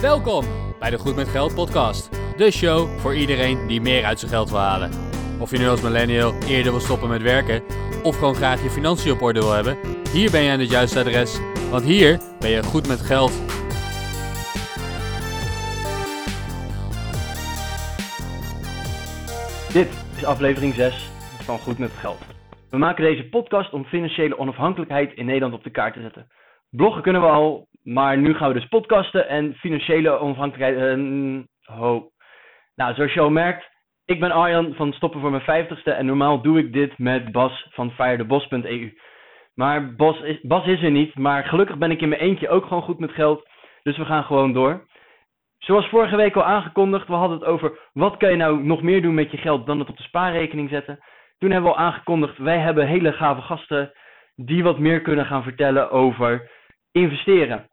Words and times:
Welkom 0.00 0.44
bij 0.78 0.90
de 0.90 0.98
Goed 0.98 1.16
met 1.16 1.28
Geld 1.28 1.54
podcast. 1.54 2.10
De 2.36 2.50
show 2.50 2.98
voor 2.98 3.14
iedereen 3.14 3.66
die 3.66 3.80
meer 3.80 4.04
uit 4.04 4.18
zijn 4.18 4.30
geld 4.30 4.50
wil 4.50 4.58
halen. 4.58 4.90
Of 5.40 5.50
je 5.50 5.58
nu 5.58 5.68
als 5.68 5.82
millennial 5.82 6.32
eerder 6.32 6.72
wil 6.72 6.80
stoppen 6.80 7.08
met 7.08 7.22
werken 7.22 7.62
of 8.02 8.18
gewoon 8.18 8.34
graag 8.34 8.62
je 8.62 8.70
financiën 8.70 9.12
op 9.12 9.22
orde 9.22 9.40
wil 9.40 9.52
hebben, 9.52 9.78
hier 10.12 10.30
ben 10.30 10.42
je 10.42 10.50
aan 10.50 10.58
het 10.58 10.70
juiste 10.70 10.98
adres, 10.98 11.40
want 11.70 11.84
hier 11.84 12.20
ben 12.40 12.50
je 12.50 12.62
goed 12.62 12.88
met 12.88 13.00
geld. 13.00 13.30
Dit 19.72 19.88
is 20.16 20.24
aflevering 20.24 20.74
6 20.74 21.10
van 21.42 21.58
Goed 21.58 21.78
met 21.78 21.92
Geld. 21.92 22.18
We 22.70 22.78
maken 22.78 23.04
deze 23.04 23.28
podcast 23.28 23.72
om 23.72 23.84
financiële 23.84 24.38
onafhankelijkheid 24.38 25.14
in 25.14 25.26
Nederland 25.26 25.54
op 25.54 25.64
de 25.64 25.70
kaart 25.70 25.94
te 25.94 26.00
zetten. 26.00 26.26
Bloggen 26.70 27.02
kunnen 27.02 27.22
we 27.22 27.28
al, 27.28 27.67
maar 27.88 28.18
nu 28.18 28.34
gaan 28.34 28.48
we 28.48 28.54
dus 28.54 28.68
podcasten 28.68 29.28
en 29.28 29.54
financiële 29.54 30.18
onafhankelijkheid. 30.18 30.98
Uh, 30.98 31.40
ho. 31.62 32.10
Nou, 32.74 32.94
zoals 32.94 33.12
je 33.12 33.20
al 33.20 33.30
merkt, 33.30 33.68
ik 34.04 34.20
ben 34.20 34.30
Arjan 34.30 34.74
van 34.74 34.92
Stoppen 34.92 35.20
voor 35.20 35.30
mijn 35.30 35.66
50ste 35.66 35.96
en 35.96 36.06
normaal 36.06 36.42
doe 36.42 36.58
ik 36.58 36.72
dit 36.72 36.98
met 36.98 37.32
Bas 37.32 37.66
van 37.70 37.90
firethebos.eu. 37.90 38.98
Maar 39.54 39.94
Bas 39.94 40.20
is, 40.20 40.40
Bas 40.40 40.66
is 40.66 40.82
er 40.82 40.90
niet, 40.90 41.14
maar 41.14 41.44
gelukkig 41.44 41.78
ben 41.78 41.90
ik 41.90 42.00
in 42.00 42.08
mijn 42.08 42.20
eentje 42.20 42.48
ook 42.48 42.66
gewoon 42.66 42.82
goed 42.82 42.98
met 42.98 43.12
geld. 43.12 43.48
Dus 43.82 43.96
we 43.96 44.04
gaan 44.04 44.24
gewoon 44.24 44.52
door. 44.52 44.86
Zoals 45.58 45.88
vorige 45.88 46.16
week 46.16 46.36
al 46.36 46.44
aangekondigd, 46.44 47.08
we 47.08 47.14
hadden 47.14 47.38
het 47.38 47.48
over 47.48 47.78
wat 47.92 48.16
kan 48.16 48.30
je 48.30 48.36
nou 48.36 48.64
nog 48.64 48.82
meer 48.82 49.02
doen 49.02 49.14
met 49.14 49.30
je 49.30 49.36
geld 49.36 49.66
dan 49.66 49.78
het 49.78 49.88
op 49.88 49.96
de 49.96 50.02
spaarrekening 50.02 50.68
zetten. 50.70 50.98
Toen 51.38 51.50
hebben 51.50 51.70
we 51.70 51.76
al 51.76 51.84
aangekondigd, 51.84 52.38
wij 52.38 52.58
hebben 52.58 52.86
hele 52.86 53.12
gave 53.12 53.40
gasten 53.40 53.92
die 54.34 54.62
wat 54.62 54.78
meer 54.78 55.00
kunnen 55.00 55.26
gaan 55.26 55.42
vertellen 55.42 55.90
over 55.90 56.50
investeren. 56.92 57.67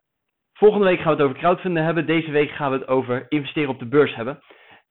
Volgende 0.58 0.86
week 0.86 1.00
gaan 1.00 1.16
we 1.16 1.22
het 1.22 1.22
over 1.22 1.38
crowdfunding 1.38 1.86
hebben. 1.86 2.05
Deze 2.05 2.32
week 2.32 2.52
gaan 2.52 2.72
we 2.72 2.77
het 2.77 2.88
over 2.88 3.26
investeren 3.30 3.70
op 3.70 3.80
de 3.80 3.88
beurs 3.88 4.16
hebben. 4.16 4.40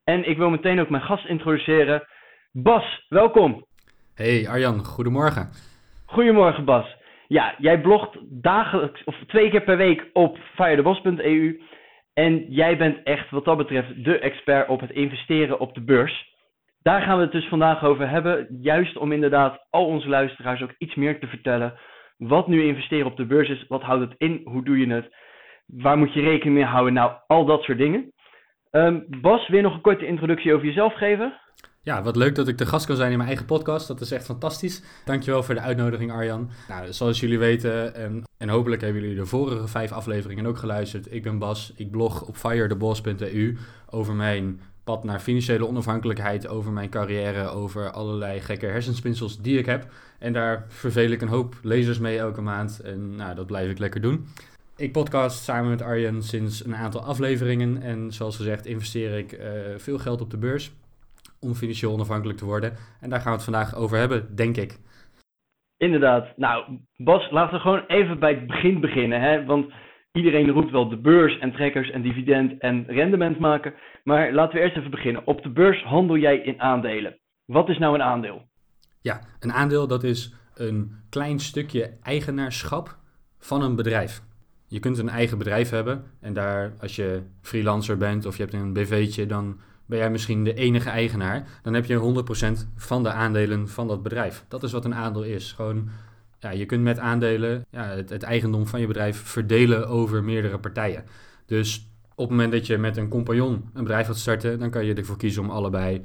En 0.05 0.29
ik 0.29 0.37
wil 0.37 0.51
meteen 0.51 0.81
ook 0.81 0.89
mijn 0.89 1.03
gast 1.03 1.27
introduceren. 1.27 2.09
Bas, 2.53 3.05
welkom. 3.09 3.67
Hey 4.15 4.49
Arjan, 4.49 4.85
goedemorgen. 4.85 5.51
Goedemorgen 6.07 6.65
Bas. 6.65 6.97
Ja, 7.27 7.55
jij 7.59 7.81
blogt 7.81 8.19
dagelijks 8.43 9.05
of 9.05 9.17
twee 9.27 9.51
keer 9.51 9.63
per 9.63 9.77
week 9.77 10.11
op 10.13 10.39
firethebos.eu. 10.55 11.61
En 12.13 12.45
jij 12.49 12.77
bent 12.77 13.03
echt 13.03 13.31
wat 13.31 13.45
dat 13.45 13.57
betreft 13.57 14.05
de 14.05 14.19
expert 14.19 14.69
op 14.69 14.81
het 14.81 14.91
investeren 14.91 15.61
op 15.61 15.75
de 15.75 15.85
beurs. 15.85 16.35
Daar 16.83 17.03
gaan 17.03 17.17
we 17.17 17.23
het 17.23 17.33
dus 17.33 17.49
vandaag 17.49 17.85
over 17.85 18.09
hebben. 18.09 18.59
Juist 18.61 18.97
om 18.97 19.13
inderdaad 19.13 19.67
al 19.71 19.87
onze 19.87 20.09
luisteraars 20.09 20.63
ook 20.63 20.75
iets 20.79 20.95
meer 20.95 21.21
te 21.21 21.27
vertellen. 21.27 21.79
Wat 22.17 22.49
nu 22.49 22.63
investeren 22.63 23.07
op 23.07 23.17
de 23.17 23.27
beurs 23.27 23.49
is, 23.49 23.65
wat 23.69 23.83
houdt 23.83 24.11
het 24.11 24.15
in, 24.19 24.41
hoe 24.45 24.65
doe 24.65 24.79
je 24.79 24.93
het, 24.93 25.11
waar 25.67 25.99
moet 25.99 26.13
je 26.13 26.21
rekening 26.21 26.57
mee 26.57 26.65
houden, 26.65 26.93
nou 26.93 27.13
al 27.27 27.45
dat 27.45 27.63
soort 27.63 27.79
dingen. 27.79 28.13
Um, 28.71 29.05
Bas, 29.21 29.47
je 29.47 29.61
nog 29.61 29.75
een 29.75 29.81
korte 29.81 30.07
introductie 30.07 30.55
over 30.55 30.67
jezelf 30.67 30.95
geven? 30.95 31.39
Ja, 31.83 32.03
wat 32.03 32.17
leuk 32.17 32.35
dat 32.35 32.49
ik 32.49 32.59
de 32.59 32.67
gast 32.67 32.87
kan 32.87 32.97
zijn 32.97 33.11
in 33.11 33.17
mijn 33.17 33.29
eigen 33.29 33.47
podcast. 33.47 33.89
Dat 33.89 34.01
is 34.01 34.11
echt 34.11 34.25
fantastisch. 34.25 35.03
Dankjewel 35.05 35.43
voor 35.43 35.55
de 35.55 35.61
uitnodiging, 35.61 36.13
Arjan. 36.13 36.51
Nou, 36.69 36.93
zoals 36.93 37.21
jullie 37.21 37.39
weten, 37.39 37.95
en, 37.95 38.23
en 38.39 38.49
hopelijk 38.49 38.83
hebben 38.83 39.03
jullie 39.03 39.17
de 39.17 39.27
vorige 39.27 39.69
vijf 39.69 39.93
afleveringen 39.93 40.47
ook 40.47 40.59
geluisterd. 40.59 41.13
Ik 41.13 41.23
ben 41.23 41.39
Bas. 41.39 41.73
Ik 41.77 41.91
blog 41.91 42.29
op 42.29 42.37
firetheboss.eu 42.37 43.57
over 43.91 44.15
mijn 44.15 44.61
pad 44.85 45.05
naar 45.05 45.21
financiële 45.21 45.67
onafhankelijkheid, 45.67 46.49
over 46.49 46.73
mijn 46.73 46.91
carrière, 46.91 47.49
over 47.49 47.91
allerlei 47.91 48.41
gekke 48.41 48.67
hersenspinsels 48.67 49.41
die 49.41 49.59
ik 49.59 49.67
heb. 49.67 49.87
En 50.19 50.33
daar 50.33 50.65
verveel 50.69 51.11
ik 51.11 51.23
een 51.23 51.29
hoop 51.29 51.55
lezers 51.63 51.99
mee 51.99 52.19
elke 52.19 52.41
maand. 52.41 52.81
En 52.81 53.17
nou, 53.17 53.35
dat 53.35 53.47
blijf 53.47 53.71
ik 53.71 53.79
lekker 53.79 54.01
doen. 54.01 54.27
Ik 54.77 54.93
podcast 54.93 55.45
samen 55.45 55.71
met 55.71 55.83
Arjen 55.83 56.23
sinds 56.23 56.65
een 56.65 56.75
aantal 56.75 57.01
afleveringen. 57.01 57.83
En 57.83 58.13
zoals 58.13 58.37
gezegd 58.37 58.67
investeer 58.67 59.19
ik 59.19 59.33
uh, 59.33 59.49
veel 59.77 59.99
geld 59.99 60.21
op 60.21 60.31
de 60.31 60.39
beurs 60.39 60.73
om 61.41 61.55
financieel 61.55 61.93
onafhankelijk 61.93 62.39
te 62.39 62.45
worden. 62.45 62.73
En 63.01 63.11
daar 63.11 63.21
gaan 63.21 63.31
we 63.31 63.37
het 63.37 63.45
vandaag 63.45 63.75
over 63.75 63.99
hebben, 63.99 64.37
denk 64.37 64.57
ik. 64.57 64.79
Inderdaad. 65.77 66.37
Nou, 66.37 66.79
Bas, 66.97 67.31
laten 67.31 67.55
we 67.55 67.61
gewoon 67.61 67.85
even 67.87 68.19
bij 68.19 68.35
het 68.35 68.47
begin 68.47 68.81
beginnen. 68.81 69.21
Hè? 69.21 69.45
Want 69.45 69.73
iedereen 70.13 70.51
roept 70.51 70.71
wel 70.71 70.89
de 70.89 71.01
beurs 71.01 71.39
en 71.39 71.53
trekkers 71.53 71.91
en 71.91 72.03
dividend 72.03 72.61
en 72.61 72.85
rendement 72.87 73.39
maken. 73.39 73.75
Maar 74.05 74.33
laten 74.33 74.55
we 74.55 74.63
eerst 74.63 74.77
even 74.77 74.91
beginnen. 74.91 75.27
Op 75.27 75.43
de 75.43 75.51
beurs 75.51 75.83
handel 75.83 76.17
jij 76.17 76.37
in 76.37 76.61
aandelen. 76.61 77.19
Wat 77.45 77.69
is 77.69 77.79
nou 77.79 77.95
een 77.95 78.03
aandeel? 78.03 78.43
Ja, 79.01 79.21
een 79.41 79.53
aandeel 79.53 79.87
dat 79.87 80.03
is 80.03 80.35
een 80.55 81.05
klein 81.11 81.39
stukje 81.39 81.99
eigenaarschap 82.03 82.97
van 83.39 83.63
een 83.63 83.77
bedrijf. 83.77 84.23
Je 84.75 84.81
kunt 84.81 84.99
een 84.99 85.09
eigen 85.09 85.39
bedrijf 85.39 85.71
hebben 85.71 86.05
en 86.21 86.33
daar, 86.33 86.73
als 86.81 86.97
je 86.97 87.23
freelancer 87.41 87.97
bent 87.97 88.27
of 88.27 88.37
je 88.37 88.43
hebt 88.43 88.55
een 88.55 88.73
BV'tje, 88.73 89.27
dan 89.27 89.61
ben 89.87 89.99
jij 89.99 90.11
misschien 90.11 90.45
de 90.45 90.55
enige 90.55 90.89
eigenaar. 90.89 91.47
Dan 91.63 91.75
heb 91.75 91.85
je 91.85 92.25
100% 92.59 92.69
van 92.77 93.03
de 93.03 93.13
aandelen 93.13 93.69
van 93.69 93.89
dat 93.89 94.03
bedrijf. 94.03 94.45
Dat 94.49 94.63
is 94.63 94.73
wat 94.73 94.85
een 94.85 94.95
aandeel 94.95 95.23
is. 95.23 95.53
Gewoon, 95.53 95.89
ja, 96.39 96.51
je 96.51 96.67
kunt 96.67 96.83
met 96.83 96.99
aandelen 96.99 97.65
ja, 97.71 97.85
het, 97.85 98.11
het 98.11 98.23
eigendom 98.23 98.67
van 98.67 98.81
je 98.81 98.87
bedrijf 98.87 99.17
verdelen 99.17 99.89
over 99.89 100.25
meerdere 100.25 100.59
partijen. 100.59 101.05
Dus 101.47 101.89
op 102.15 102.29
het 102.29 102.31
moment 102.31 102.53
dat 102.53 102.67
je 102.67 102.79
met 102.79 102.97
een 102.97 103.09
compagnon 103.09 103.69
een 103.73 103.83
bedrijf 103.83 104.07
wilt 104.07 104.19
starten, 104.19 104.59
dan 104.59 104.71
kan 104.71 104.85
je 104.85 104.95
ervoor 104.95 105.17
kiezen 105.17 105.43
om 105.43 105.51
allebei 105.51 106.05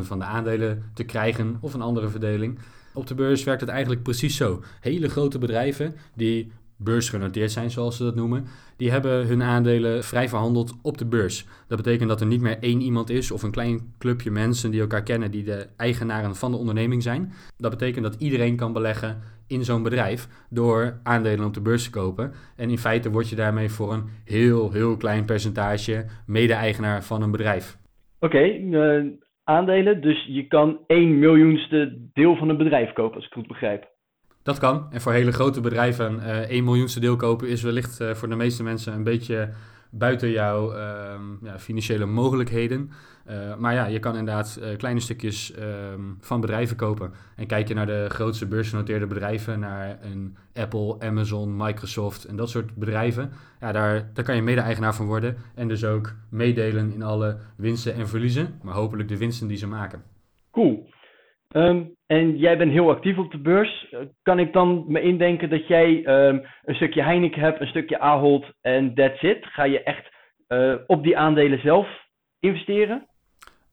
van 0.00 0.18
de 0.18 0.24
aandelen 0.24 0.90
te 0.94 1.04
krijgen 1.04 1.56
of 1.60 1.74
een 1.74 1.82
andere 1.82 2.08
verdeling. 2.08 2.58
Op 2.94 3.06
de 3.06 3.14
beurs 3.14 3.44
werkt 3.44 3.60
het 3.60 3.70
eigenlijk 3.70 4.02
precies 4.02 4.36
zo. 4.36 4.62
Hele 4.80 5.08
grote 5.08 5.38
bedrijven 5.38 5.94
die 6.14 6.52
beursgenoteerd 6.84 7.50
zijn, 7.52 7.70
zoals 7.70 7.96
ze 7.96 8.04
dat 8.04 8.14
noemen, 8.14 8.44
die 8.76 8.90
hebben 8.90 9.26
hun 9.26 9.42
aandelen 9.42 10.04
vrij 10.04 10.28
verhandeld 10.28 10.72
op 10.82 10.98
de 10.98 11.06
beurs. 11.06 11.46
Dat 11.68 11.76
betekent 11.76 12.08
dat 12.08 12.20
er 12.20 12.26
niet 12.26 12.40
meer 12.40 12.58
één 12.60 12.80
iemand 12.80 13.10
is 13.10 13.30
of 13.30 13.42
een 13.42 13.50
klein 13.50 13.94
clubje 13.98 14.30
mensen 14.30 14.70
die 14.70 14.80
elkaar 14.80 15.02
kennen, 15.02 15.30
die 15.30 15.44
de 15.44 15.66
eigenaren 15.76 16.34
van 16.34 16.50
de 16.50 16.56
onderneming 16.56 17.02
zijn. 17.02 17.32
Dat 17.56 17.70
betekent 17.70 18.04
dat 18.04 18.16
iedereen 18.18 18.56
kan 18.56 18.72
beleggen 18.72 19.22
in 19.48 19.64
zo'n 19.64 19.82
bedrijf 19.82 20.46
door 20.50 21.00
aandelen 21.02 21.46
op 21.46 21.54
de 21.54 21.60
beurs 21.60 21.84
te 21.84 21.90
kopen. 21.90 22.32
En 22.56 22.70
in 22.70 22.78
feite 22.78 23.10
word 23.10 23.28
je 23.28 23.36
daarmee 23.36 23.68
voor 23.68 23.92
een 23.92 24.04
heel, 24.24 24.72
heel 24.72 24.96
klein 24.96 25.24
percentage 25.24 26.04
mede-eigenaar 26.26 27.02
van 27.02 27.22
een 27.22 27.30
bedrijf. 27.30 27.76
Oké, 28.20 28.38
eh, 28.38 29.04
aandelen, 29.44 30.00
dus 30.00 30.26
je 30.26 30.46
kan 30.46 30.78
1 30.86 31.18
miljoenste 31.18 32.08
deel 32.12 32.36
van 32.36 32.48
een 32.48 32.56
bedrijf 32.56 32.92
kopen, 32.92 33.16
als 33.16 33.26
ik 33.26 33.32
goed 33.32 33.46
begrijp. 33.46 33.91
Dat 34.42 34.58
kan. 34.58 34.86
En 34.90 35.00
voor 35.00 35.12
hele 35.12 35.32
grote 35.32 35.60
bedrijven 35.60 36.14
uh, 36.14 36.38
1 36.38 36.64
miljoenste 36.64 37.00
deel 37.00 37.16
kopen 37.16 37.48
is 37.48 37.62
wellicht 37.62 38.00
uh, 38.00 38.14
voor 38.14 38.28
de 38.28 38.36
meeste 38.36 38.62
mensen 38.62 38.92
een 38.92 39.02
beetje 39.02 39.50
buiten 39.90 40.30
jouw 40.30 40.72
uh, 40.72 40.78
ja, 41.42 41.58
financiële 41.58 42.06
mogelijkheden. 42.06 42.90
Uh, 43.30 43.56
maar 43.56 43.74
ja, 43.74 43.86
je 43.86 43.98
kan 43.98 44.16
inderdaad 44.16 44.60
kleine 44.76 45.00
stukjes 45.00 45.52
um, 45.92 46.16
van 46.20 46.40
bedrijven 46.40 46.76
kopen. 46.76 47.12
En 47.36 47.46
kijk 47.46 47.68
je 47.68 47.74
naar 47.74 47.86
de 47.86 48.06
grootste 48.08 48.46
beursgenoteerde 48.46 49.06
bedrijven, 49.06 49.60
naar 49.60 49.98
een 50.02 50.36
Apple, 50.54 50.96
Amazon, 51.00 51.56
Microsoft 51.56 52.24
en 52.24 52.36
dat 52.36 52.50
soort 52.50 52.74
bedrijven. 52.74 53.32
Ja, 53.60 53.72
daar, 53.72 54.10
daar 54.14 54.24
kan 54.24 54.36
je 54.36 54.42
mede-eigenaar 54.42 54.94
van 54.94 55.06
worden. 55.06 55.36
En 55.54 55.68
dus 55.68 55.84
ook 55.84 56.14
meedelen 56.28 56.92
in 56.92 57.02
alle 57.02 57.38
winsten 57.56 57.94
en 57.94 58.08
verliezen. 58.08 58.58
Maar 58.62 58.74
hopelijk 58.74 59.08
de 59.08 59.18
winsten 59.18 59.48
die 59.48 59.56
ze 59.56 59.66
maken. 59.66 60.02
Cool. 60.50 60.91
Um, 61.52 61.94
en 62.06 62.36
jij 62.36 62.58
bent 62.58 62.72
heel 62.72 62.90
actief 62.90 63.18
op 63.18 63.30
de 63.30 63.38
beurs. 63.38 63.94
Kan 64.22 64.38
ik 64.38 64.52
dan 64.52 64.84
me 64.88 65.00
indenken 65.00 65.50
dat 65.50 65.66
jij 65.66 66.06
um, 66.06 66.44
een 66.62 66.74
stukje 66.74 67.02
Heineken 67.02 67.40
hebt, 67.40 67.60
een 67.60 67.66
stukje 67.66 67.98
Ahold 67.98 68.52
en 68.60 68.94
that's 68.94 69.22
it? 69.22 69.46
Ga 69.46 69.64
je 69.64 69.82
echt 69.82 70.10
uh, 70.48 70.74
op 70.86 71.02
die 71.02 71.16
aandelen 71.16 71.60
zelf 71.60 71.88
investeren? 72.40 73.06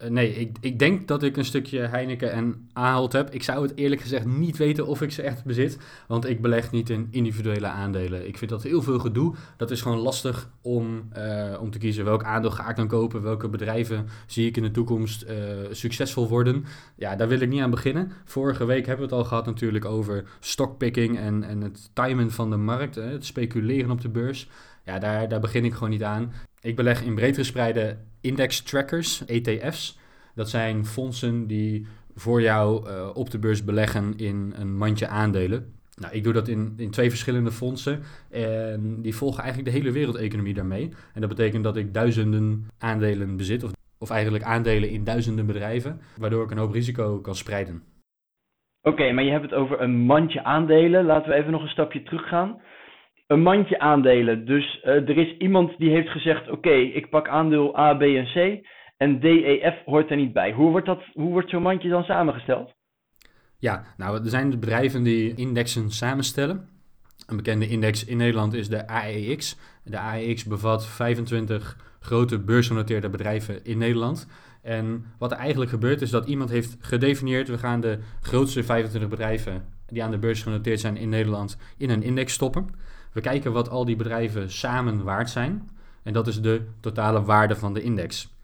Uh, 0.04 0.10
nee, 0.10 0.34
ik, 0.34 0.58
ik 0.62 0.80
denk 0.80 1.08
dat 1.08 1.24
ik 1.24 1.38
een 1.38 1.46
stukje 1.46 1.80
Heineken 1.80 2.32
en 2.32 2.70
Ahold 2.74 3.14
heb. 3.14 3.30
Ik 3.34 3.44
zou 3.44 3.62
het 3.62 3.78
eerlijk 3.78 4.02
gezegd 4.02 4.26
niet 4.26 4.58
weten 4.58 4.88
of 4.88 5.02
ik 5.02 5.12
ze 5.12 5.22
echt 5.22 5.44
bezit. 5.44 5.78
Want 6.08 6.26
ik 6.26 6.42
beleg 6.42 6.72
niet 6.72 6.90
in 6.90 7.08
individuele 7.12 7.68
aandelen. 7.68 8.28
Ik 8.28 8.38
vind 8.38 8.52
dat 8.52 8.64
heel 8.64 8.82
veel 8.82 9.00
gedoe. 9.00 9.36
Dat 9.58 9.72
is 9.72 9.82
gewoon 9.82 9.98
lastig 9.98 10.50
om, 10.62 11.10
uh, 11.18 11.58
om 11.62 11.72
te 11.72 11.78
kiezen 11.78 12.06
welk 12.06 12.24
aandeel 12.24 12.52
ga 12.52 12.70
ik 12.70 12.76
dan 12.76 12.88
kopen. 12.88 13.22
Welke 13.22 13.50
bedrijven 13.50 14.08
zie 14.28 14.48
ik 14.48 14.58
in 14.58 14.64
de 14.64 14.72
toekomst 14.72 15.24
uh, 15.24 15.32
succesvol 15.72 16.28
worden. 16.28 16.66
Ja, 16.96 17.16
daar 17.16 17.28
wil 17.28 17.40
ik 17.40 17.50
niet 17.50 17.62
aan 17.62 17.70
beginnen. 17.70 18.12
Vorige 18.26 18.66
week 18.66 18.86
hebben 18.86 19.10
we 19.10 19.16
het 19.16 19.24
al 19.24 19.30
gehad 19.30 19.46
natuurlijk 19.46 19.86
over 19.86 20.24
stockpicking 20.40 21.18
en, 21.18 21.44
en 21.44 21.62
het 21.62 21.90
timen 21.94 22.32
van 22.32 22.50
de 22.50 22.58
markt. 22.58 22.96
Hè, 22.96 23.02
het 23.02 23.26
speculeren 23.26 23.92
op 23.92 24.02
de 24.02 24.10
beurs. 24.10 24.50
Ja, 24.86 25.00
daar, 25.00 25.30
daar 25.30 25.40
begin 25.40 25.66
ik 25.66 25.74
gewoon 25.74 25.90
niet 25.90 26.04
aan. 26.04 26.34
Ik 26.62 26.76
beleg 26.76 27.04
in 27.04 27.16
breed 27.16 27.36
gespreide 27.36 27.98
index 28.22 28.62
trackers, 28.62 29.26
ETF's. 29.26 29.99
Dat 30.40 30.50
zijn 30.50 30.86
fondsen 30.86 31.48
die 31.48 31.86
voor 32.16 32.42
jou 32.42 32.90
uh, 32.90 33.10
op 33.14 33.30
de 33.30 33.40
beurs 33.40 33.64
beleggen 33.64 34.14
in 34.18 34.54
een 34.56 34.78
mandje 34.78 35.08
aandelen. 35.08 35.74
Nou, 36.02 36.14
ik 36.14 36.24
doe 36.24 36.34
dat 36.34 36.48
in, 36.48 36.74
in 36.78 36.92
twee 36.92 37.10
verschillende 37.10 37.52
fondsen 37.52 38.00
en 38.32 39.02
die 39.02 39.16
volgen 39.16 39.44
eigenlijk 39.44 39.72
de 39.72 39.78
hele 39.78 39.92
wereldeconomie 39.92 40.54
daarmee. 40.54 40.90
En 41.14 41.22
dat 41.22 41.30
betekent 41.30 41.64
dat 41.64 41.78
ik 41.78 41.94
duizenden 41.94 42.68
aandelen 42.78 43.38
bezit, 43.38 43.64
of, 43.64 43.72
of 43.98 44.10
eigenlijk 44.10 44.44
aandelen 44.44 44.90
in 44.90 45.04
duizenden 45.04 45.46
bedrijven, 45.46 46.00
waardoor 46.18 46.44
ik 46.44 46.52
een 46.52 46.58
hoop 46.58 46.74
risico 46.74 47.20
kan 47.22 47.36
spreiden. 47.36 47.84
Oké, 48.82 49.12
maar 49.12 49.24
je 49.24 49.32
hebt 49.32 49.50
het 49.50 49.54
over 49.54 49.82
een 49.82 49.96
mandje 49.96 50.44
aandelen. 50.44 51.06
Laten 51.06 51.30
we 51.30 51.36
even 51.36 51.52
nog 51.52 51.62
een 51.62 51.78
stapje 51.78 52.04
teruggaan. 52.04 52.62
een 53.28 53.42
mandje 53.42 53.80
aandelen. 53.80 54.46
Dus 54.46 54.82
uh, 54.84 54.92
er 54.92 55.18
is 55.18 55.38
iemand 55.38 55.78
die 55.78 55.90
heeft 55.90 56.10
gezegd: 56.10 56.50
Oké, 56.50 56.74
ik 56.74 57.10
pak 57.10 57.28
aandeel 57.28 57.78
A, 57.80 57.94
B 57.94 58.02
en 58.02 58.26
C. 58.26 58.68
En 59.00 59.20
D, 59.20 59.24
E, 59.24 59.72
F 59.72 59.86
hoort 59.86 60.10
er 60.10 60.18
niet 60.18 60.34
bij. 60.34 60.52
Hoe 60.52 60.72
wordt, 60.72 60.86
dat, 60.86 61.02
hoe 61.14 61.32
wordt 61.32 61.50
zo'n 61.50 61.62
mandje 61.62 61.90
dan 61.90 62.04
samengesteld? 62.04 62.74
Ja, 63.58 63.84
nou, 63.98 64.24
er 64.24 64.30
zijn 64.30 64.50
bedrijven 64.50 65.04
die 65.04 65.36
indexen 65.36 65.92
samenstellen. 65.92 66.70
Een 67.28 67.36
bekende 67.36 67.68
index 67.68 68.06
in 68.06 68.18
Nederland 68.18 68.54
is 68.54 68.70
de 68.70 68.88
AEX. 68.88 69.58
De 69.84 70.00
AEX 70.00 70.44
bevat 70.44 70.88
25 70.88 71.78
grote 72.00 72.40
beursgenoteerde 72.40 73.10
bedrijven 73.10 73.66
in 73.66 73.78
Nederland. 73.78 74.28
En 74.62 75.06
wat 75.18 75.32
er 75.32 75.38
eigenlijk 75.38 75.72
gebeurt 75.72 76.02
is 76.02 76.10
dat 76.10 76.28
iemand 76.28 76.50
heeft 76.50 76.78
gedefinieerd: 76.80 77.48
we 77.48 77.58
gaan 77.58 77.82
de 77.82 78.00
grootste 78.22 78.64
25 78.64 79.10
bedrijven 79.10 79.66
die 79.88 80.04
aan 80.04 80.12
de 80.12 80.18
beurs 80.18 80.44
genoteerd 80.44 80.80
zijn 80.80 80.98
in 80.98 81.10
Nederland 81.10 81.58
in 81.78 81.90
een 81.90 82.04
index 82.04 82.34
stoppen. 82.34 82.70
We 83.14 83.22
kijken 83.22 83.52
wat 83.52 83.70
al 83.70 83.86
die 83.86 83.96
bedrijven 83.96 84.52
samen 84.52 85.04
waard 85.04 85.30
zijn. 85.30 85.70
En 86.04 86.14
dat 86.14 86.28
is 86.28 86.42
de 86.42 86.62
totale 86.80 87.24
waarde 87.24 87.56
van 87.56 87.74
de 87.74 87.82
index. 87.82 88.39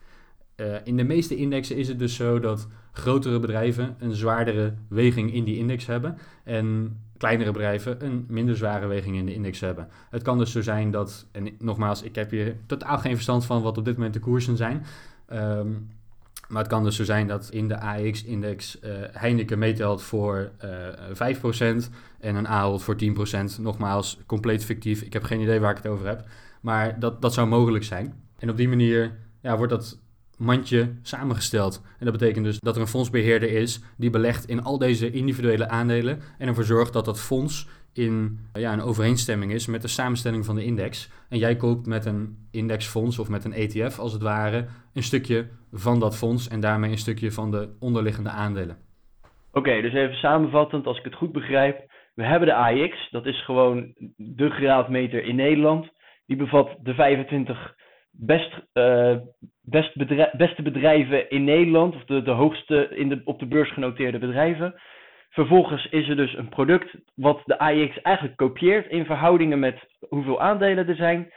Uh, 0.58 0.76
in 0.84 0.98
de 0.98 1.04
meeste 1.04 1.36
indexen 1.36 1.76
is 1.76 1.88
het 1.88 2.00
dus 2.00 2.16
zo 2.16 2.40
dat 2.40 2.68
grotere 2.92 3.40
bedrijven 3.40 3.96
een 4.00 4.14
zwaardere 4.14 4.74
weging 4.88 5.34
in 5.34 5.44
die 5.44 5.58
index 5.58 5.86
hebben. 5.86 6.18
En 6.44 6.98
kleinere 7.18 7.52
bedrijven 7.52 8.06
een 8.06 8.26
minder 8.28 8.58
zware 8.58 8.88
weging 8.88 9.16
in 9.16 9.26
de 9.26 9.34
index 9.34 9.60
hebben. 9.60 9.88
Het 10.10 10.22
kan 10.22 10.38
dus 10.38 10.52
zo 10.52 10.62
zijn 10.62 10.92
dat, 10.92 11.28
en 11.32 11.50
nogmaals, 11.60 12.02
ik 12.02 12.16
heb 12.16 12.32
hier 12.32 12.56
totaal 12.66 12.98
geen 12.98 13.14
verstand 13.14 13.46
van 13.46 13.62
wat 13.62 13.78
op 13.78 13.86
dit 13.86 13.96
moment 13.96 14.14
de 14.14 14.20
koersen 14.20 14.58
zijn. 14.58 14.86
Um, 15.34 15.90
maar 16.48 16.62
het 16.62 16.72
kan 16.72 16.84
dus 16.84 16.96
zo 16.96 17.04
zijn 17.04 17.28
dat 17.28 17.50
in 17.50 17.68
de 17.68 17.80
AX-index 17.80 18.80
eh, 18.80 18.92
Heineken 19.12 19.60
meetelt 19.60 20.02
voor 20.02 20.52
uh, 20.64 20.88
eh, 21.20 21.36
5% 21.86 21.90
en 22.20 22.36
een 22.36 22.48
Ahold 22.48 22.84
voor 22.84 22.96
10%. 23.58 23.60
Nogmaals, 23.60 24.20
compleet 24.26 24.66
fictief. 24.66 25.02
Ik 25.02 25.14
heb 25.14 25.24
geen 25.24 25.42
idee 25.42 25.60
waar 25.60 25.72
ik 25.72 25.78
het 25.78 25.88
over 25.88 26.08
heb. 26.08 26.28
Maar 26.62 27.00
dat, 27.00 27.22
dat 27.22 27.34
zou 27.34 27.48
mogelijk 27.48 27.84
zijn. 27.84 28.14
En 28.38 28.50
op 28.50 28.58
die 28.58 28.70
manier 28.70 29.18
ja, 29.42 29.58
wordt 29.58 29.72
dat 29.72 30.00
mandje 30.38 30.94
samengesteld. 31.02 31.82
En 32.00 32.06
dat 32.06 32.18
betekent 32.18 32.46
dus 32.46 32.60
dat 32.60 32.76
er 32.76 32.82
een 32.82 32.88
fondsbeheerder 32.88 33.50
is 33.50 33.84
die 33.98 34.10
belegt 34.10 34.46
in 34.50 34.64
al 34.64 34.78
deze 34.78 35.12
individuele 35.12 35.68
aandelen 35.68 36.20
en 36.38 36.48
ervoor 36.48 36.64
zorgt 36.64 36.94
dat 36.94 37.06
dat 37.06 37.22
fonds 37.22 37.68
in 37.94 38.40
ja, 38.54 38.74
een 38.74 38.82
overeenstemming 38.82 39.52
is 39.52 39.68
met 39.68 39.82
de 39.82 39.88
samenstelling 39.88 40.46
van 40.46 40.56
de 40.56 40.64
index. 40.64 41.12
En 41.30 41.38
jij 41.38 41.56
koopt 41.56 41.88
met 41.88 42.06
een 42.06 42.48
indexfonds 42.52 43.20
of 43.20 43.30
met 43.30 43.46
een 43.46 43.54
ETF 43.54 44.00
als 44.00 44.14
het 44.14 44.22
ware 44.22 44.66
een 44.94 45.04
stukje 45.04 45.48
van 45.72 46.00
dat 46.00 46.18
fonds 46.18 46.48
en 46.48 46.60
daarmee 46.60 46.92
een 46.92 46.98
stukje 46.98 47.32
van 47.32 47.52
de 47.52 47.76
onderliggende 47.80 48.30
aandelen. 48.30 48.78
Oké, 49.52 49.82
dus 49.82 49.94
even 49.94 50.16
samenvattend, 50.16 50.86
als 50.86 50.98
ik 50.98 51.04
het 51.04 51.16
goed 51.16 51.32
begrijp. 51.32 51.94
We 52.16 52.24
hebben 52.24 52.48
de 52.48 52.56
AX, 52.56 53.10
dat 53.12 53.26
is 53.26 53.46
gewoon 53.46 53.94
de 54.16 54.50
graadmeter 54.50 55.24
in 55.24 55.36
Nederland. 55.36 55.90
Die 56.26 56.38
bevat 56.38 56.70
de 56.82 56.94
25 56.94 57.76
best, 58.20 58.52
uh, 58.74 59.16
best 59.62 59.96
beste 60.38 60.62
bedrijven 60.62 61.30
in 61.30 61.44
Nederland, 61.44 61.96
of 61.96 62.06
de, 62.06 62.22
de 62.22 62.32
hoogste 62.32 62.88
in 62.90 63.10
de, 63.10 63.22
op 63.24 63.40
de 63.40 63.46
beurs 63.46 63.72
genoteerde 63.72 64.20
bedrijven. 64.20 64.76
Vervolgens 65.30 65.86
is 65.86 66.10
er 66.10 66.16
dus 66.16 66.34
een 66.34 66.50
product 66.50 66.96
wat 67.16 67.42
de 67.46 67.60
AIX 67.60 68.02
eigenlijk 68.02 68.38
kopieert 68.38 68.88
in 68.88 69.06
verhoudingen 69.06 69.60
met 69.60 69.80
hoeveel 70.10 70.42
aandelen 70.42 70.88
er 70.88 70.96
zijn. 70.96 71.32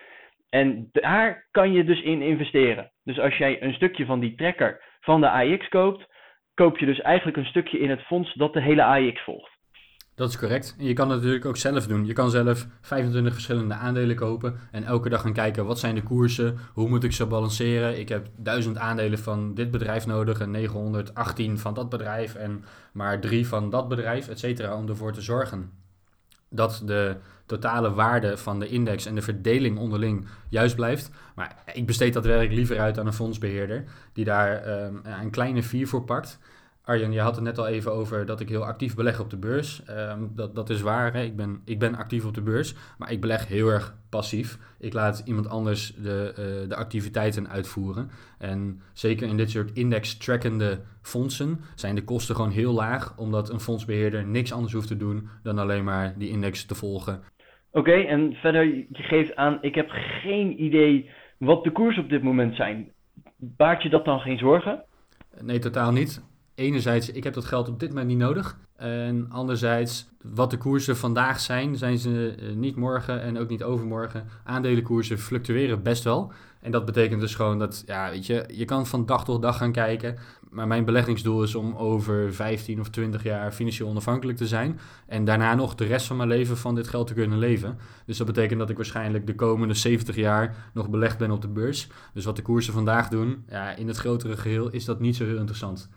En 0.48 0.88
daar 0.92 1.48
kan 1.50 1.72
je 1.72 1.84
dus 1.84 2.02
in 2.02 2.22
investeren. 2.22 2.90
Dus 3.04 3.18
als 3.18 3.36
jij 3.36 3.62
een 3.62 3.74
stukje 3.74 4.06
van 4.06 4.20
die 4.20 4.34
tracker 4.34 4.82
van 5.00 5.20
de 5.20 5.28
AIX 5.28 5.68
koopt, 5.68 6.06
koop 6.54 6.78
je 6.78 6.86
dus 6.86 7.00
eigenlijk 7.00 7.36
een 7.36 7.46
stukje 7.46 7.78
in 7.78 7.90
het 7.90 8.00
fonds 8.00 8.34
dat 8.34 8.52
de 8.52 8.62
hele 8.62 8.82
AIX 8.82 9.22
volgt. 9.22 9.57
Dat 10.18 10.28
is 10.28 10.38
correct. 10.38 10.74
En 10.78 10.84
je 10.84 10.92
kan 10.92 11.08
het 11.08 11.18
natuurlijk 11.18 11.44
ook 11.44 11.56
zelf 11.56 11.86
doen. 11.86 12.06
Je 12.06 12.12
kan 12.12 12.30
zelf 12.30 12.66
25 12.80 13.32
verschillende 13.32 13.74
aandelen 13.74 14.16
kopen 14.16 14.58
en 14.70 14.84
elke 14.84 15.08
dag 15.08 15.20
gaan 15.20 15.32
kijken 15.32 15.66
wat 15.66 15.78
zijn 15.78 15.94
de 15.94 16.02
koersen, 16.02 16.58
hoe 16.72 16.88
moet 16.88 17.04
ik 17.04 17.12
ze 17.12 17.26
balanceren. 17.26 17.98
Ik 17.98 18.08
heb 18.08 18.28
1000 18.36 18.78
aandelen 18.78 19.18
van 19.18 19.54
dit 19.54 19.70
bedrijf 19.70 20.06
nodig 20.06 20.40
en 20.40 20.50
918 20.50 21.58
van 21.58 21.74
dat 21.74 21.88
bedrijf 21.88 22.34
en 22.34 22.64
maar 22.92 23.20
drie 23.20 23.46
van 23.46 23.70
dat 23.70 23.88
bedrijf, 23.88 24.28
et 24.28 24.38
cetera, 24.38 24.76
om 24.76 24.88
ervoor 24.88 25.12
te 25.12 25.20
zorgen 25.20 25.70
dat 26.50 26.82
de 26.84 27.16
totale 27.46 27.92
waarde 27.92 28.36
van 28.36 28.58
de 28.58 28.68
index 28.68 29.06
en 29.06 29.14
de 29.14 29.22
verdeling 29.22 29.78
onderling 29.78 30.26
juist 30.48 30.76
blijft. 30.76 31.10
Maar 31.34 31.56
ik 31.74 31.86
besteed 31.86 32.12
dat 32.12 32.24
werk 32.24 32.52
liever 32.52 32.78
uit 32.78 32.98
aan 32.98 33.06
een 33.06 33.12
fondsbeheerder 33.12 33.84
die 34.12 34.24
daar 34.24 34.82
um, 34.84 35.00
een 35.22 35.30
kleine 35.30 35.62
vier 35.62 35.88
voor 35.88 36.04
pakt. 36.04 36.38
Arjen, 36.88 37.12
je 37.12 37.20
had 37.20 37.34
het 37.34 37.44
net 37.44 37.58
al 37.58 37.66
even 37.66 37.92
over 37.92 38.26
dat 38.26 38.40
ik 38.40 38.48
heel 38.48 38.64
actief 38.64 38.94
beleg 38.94 39.20
op 39.20 39.30
de 39.30 39.36
beurs. 39.36 39.84
Ehm, 39.84 40.22
dat, 40.34 40.54
dat 40.54 40.70
is 40.70 40.80
waar, 40.80 41.12
hè? 41.12 41.22
Ik, 41.22 41.36
ben, 41.36 41.62
ik 41.64 41.78
ben 41.78 41.94
actief 41.94 42.24
op 42.24 42.34
de 42.34 42.42
beurs, 42.42 42.74
maar 42.98 43.12
ik 43.12 43.20
beleg 43.20 43.48
heel 43.48 43.68
erg 43.68 43.96
passief. 44.10 44.58
Ik 44.78 44.92
laat 44.92 45.22
iemand 45.24 45.48
anders 45.48 45.94
de, 45.94 46.28
uh, 46.30 46.68
de 46.68 46.76
activiteiten 46.76 47.48
uitvoeren. 47.48 48.10
En 48.38 48.80
zeker 48.92 49.28
in 49.28 49.36
dit 49.36 49.50
soort 49.50 49.72
index-trackende 49.72 50.80
fondsen 51.02 51.60
zijn 51.74 51.94
de 51.94 52.04
kosten 52.04 52.34
gewoon 52.34 52.50
heel 52.50 52.72
laag, 52.72 53.18
omdat 53.18 53.50
een 53.50 53.60
fondsbeheerder 53.60 54.26
niks 54.26 54.52
anders 54.52 54.72
hoeft 54.72 54.88
te 54.88 54.96
doen 54.96 55.28
dan 55.42 55.58
alleen 55.58 55.84
maar 55.84 56.14
die 56.18 56.30
index 56.30 56.64
te 56.64 56.74
volgen. 56.74 57.22
Oké, 57.72 57.92
en 57.92 58.34
verder, 58.34 58.64
je 58.64 58.86
geeft 58.90 59.36
aan, 59.36 59.58
ik 59.60 59.74
heb 59.74 59.88
geen 60.22 60.62
idee 60.62 61.10
wat 61.38 61.64
de 61.64 61.72
koers 61.72 61.98
op 61.98 62.08
dit 62.08 62.22
moment 62.22 62.56
zijn. 62.56 62.92
Baart 63.36 63.82
je 63.82 63.88
dat 63.88 64.04
dan 64.04 64.20
geen 64.20 64.38
zorgen? 64.38 64.84
Nee, 65.40 65.58
totaal 65.58 65.92
niet 65.92 66.26
enerzijds, 66.58 67.10
ik 67.10 67.24
heb 67.24 67.34
dat 67.34 67.44
geld 67.44 67.68
op 67.68 67.80
dit 67.80 67.88
moment 67.88 68.08
niet 68.08 68.18
nodig. 68.18 68.58
En 68.76 69.26
anderzijds, 69.30 70.08
wat 70.22 70.50
de 70.50 70.56
koersen 70.56 70.96
vandaag 70.96 71.40
zijn, 71.40 71.76
zijn 71.76 71.98
ze 71.98 72.34
eh, 72.40 72.54
niet 72.54 72.76
morgen 72.76 73.22
en 73.22 73.38
ook 73.38 73.48
niet 73.48 73.62
overmorgen. 73.62 74.26
Aandelenkoersen 74.44 75.18
fluctueren 75.18 75.82
best 75.82 76.04
wel. 76.04 76.32
En 76.60 76.70
dat 76.70 76.84
betekent 76.84 77.20
dus 77.20 77.34
gewoon 77.34 77.58
dat, 77.58 77.82
ja, 77.86 78.10
weet 78.10 78.26
je, 78.26 78.44
je 78.52 78.64
kan 78.64 78.86
van 78.86 79.06
dag 79.06 79.24
tot 79.24 79.42
dag 79.42 79.56
gaan 79.56 79.72
kijken. 79.72 80.18
Maar 80.50 80.66
mijn 80.66 80.84
beleggingsdoel 80.84 81.42
is 81.42 81.54
om 81.54 81.74
over 81.76 82.34
15 82.34 82.80
of 82.80 82.88
20 82.88 83.22
jaar 83.22 83.52
financieel 83.52 83.88
onafhankelijk 83.88 84.38
te 84.38 84.46
zijn. 84.46 84.80
En 85.06 85.24
daarna 85.24 85.54
nog 85.54 85.74
de 85.74 85.84
rest 85.84 86.06
van 86.06 86.16
mijn 86.16 86.28
leven 86.28 86.56
van 86.56 86.74
dit 86.74 86.88
geld 86.88 87.06
te 87.06 87.14
kunnen 87.14 87.38
leven. 87.38 87.78
Dus 88.06 88.16
dat 88.16 88.26
betekent 88.26 88.58
dat 88.58 88.70
ik 88.70 88.76
waarschijnlijk 88.76 89.26
de 89.26 89.34
komende 89.34 89.74
70 89.74 90.16
jaar 90.16 90.70
nog 90.74 90.90
belegd 90.90 91.18
ben 91.18 91.30
op 91.30 91.42
de 91.42 91.48
beurs. 91.48 91.88
Dus 92.14 92.24
wat 92.24 92.36
de 92.36 92.42
koersen 92.42 92.72
vandaag 92.72 93.08
doen, 93.08 93.44
ja, 93.48 93.76
in 93.76 93.88
het 93.88 93.96
grotere 93.96 94.36
geheel 94.36 94.70
is 94.70 94.84
dat 94.84 95.00
niet 95.00 95.16
zo 95.16 95.24
heel 95.24 95.38
interessant. 95.38 95.88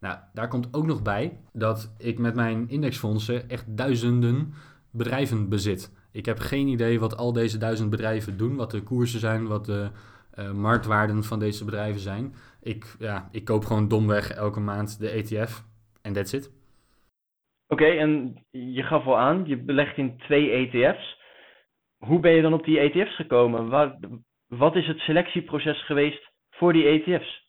Nou, 0.00 0.18
daar 0.32 0.48
komt 0.48 0.74
ook 0.74 0.86
nog 0.86 1.02
bij 1.02 1.40
dat 1.52 1.94
ik 1.98 2.18
met 2.18 2.34
mijn 2.34 2.68
indexfondsen 2.68 3.48
echt 3.48 3.76
duizenden 3.76 4.54
bedrijven 4.92 5.48
bezit. 5.48 5.96
Ik 6.12 6.26
heb 6.26 6.38
geen 6.38 6.66
idee 6.66 7.00
wat 7.00 7.16
al 7.16 7.32
deze 7.32 7.58
duizend 7.58 7.90
bedrijven 7.90 8.36
doen, 8.36 8.56
wat 8.56 8.70
de 8.70 8.82
koersen 8.82 9.20
zijn, 9.20 9.46
wat 9.46 9.64
de 9.64 9.90
uh, 10.38 10.52
marktwaarden 10.52 11.24
van 11.24 11.38
deze 11.38 11.64
bedrijven 11.64 12.00
zijn. 12.00 12.34
Ik, 12.62 12.96
ja, 12.98 13.28
ik 13.32 13.44
koop 13.44 13.64
gewoon 13.64 13.88
domweg 13.88 14.30
elke 14.30 14.60
maand 14.60 14.98
de 15.00 15.10
ETF 15.10 15.64
en 16.02 16.12
that's 16.12 16.32
it. 16.32 16.56
Oké, 17.68 17.84
en 17.84 18.42
je 18.50 18.82
gaf 18.82 19.06
al 19.06 19.18
aan, 19.18 19.46
je 19.46 19.56
belegt 19.62 19.96
in 19.96 20.18
twee 20.18 20.50
ETF's. 20.50 21.16
Hoe 21.98 22.20
ben 22.20 22.32
je 22.32 22.42
dan 22.42 22.52
op 22.52 22.64
die 22.64 22.78
ETF's 22.78 23.16
gekomen? 23.16 23.68
Wat 24.46 24.76
is 24.76 24.86
het 24.86 24.98
selectieproces 24.98 25.86
geweest 25.86 26.30
voor 26.50 26.72
die 26.72 26.84
ETF's? 26.84 27.47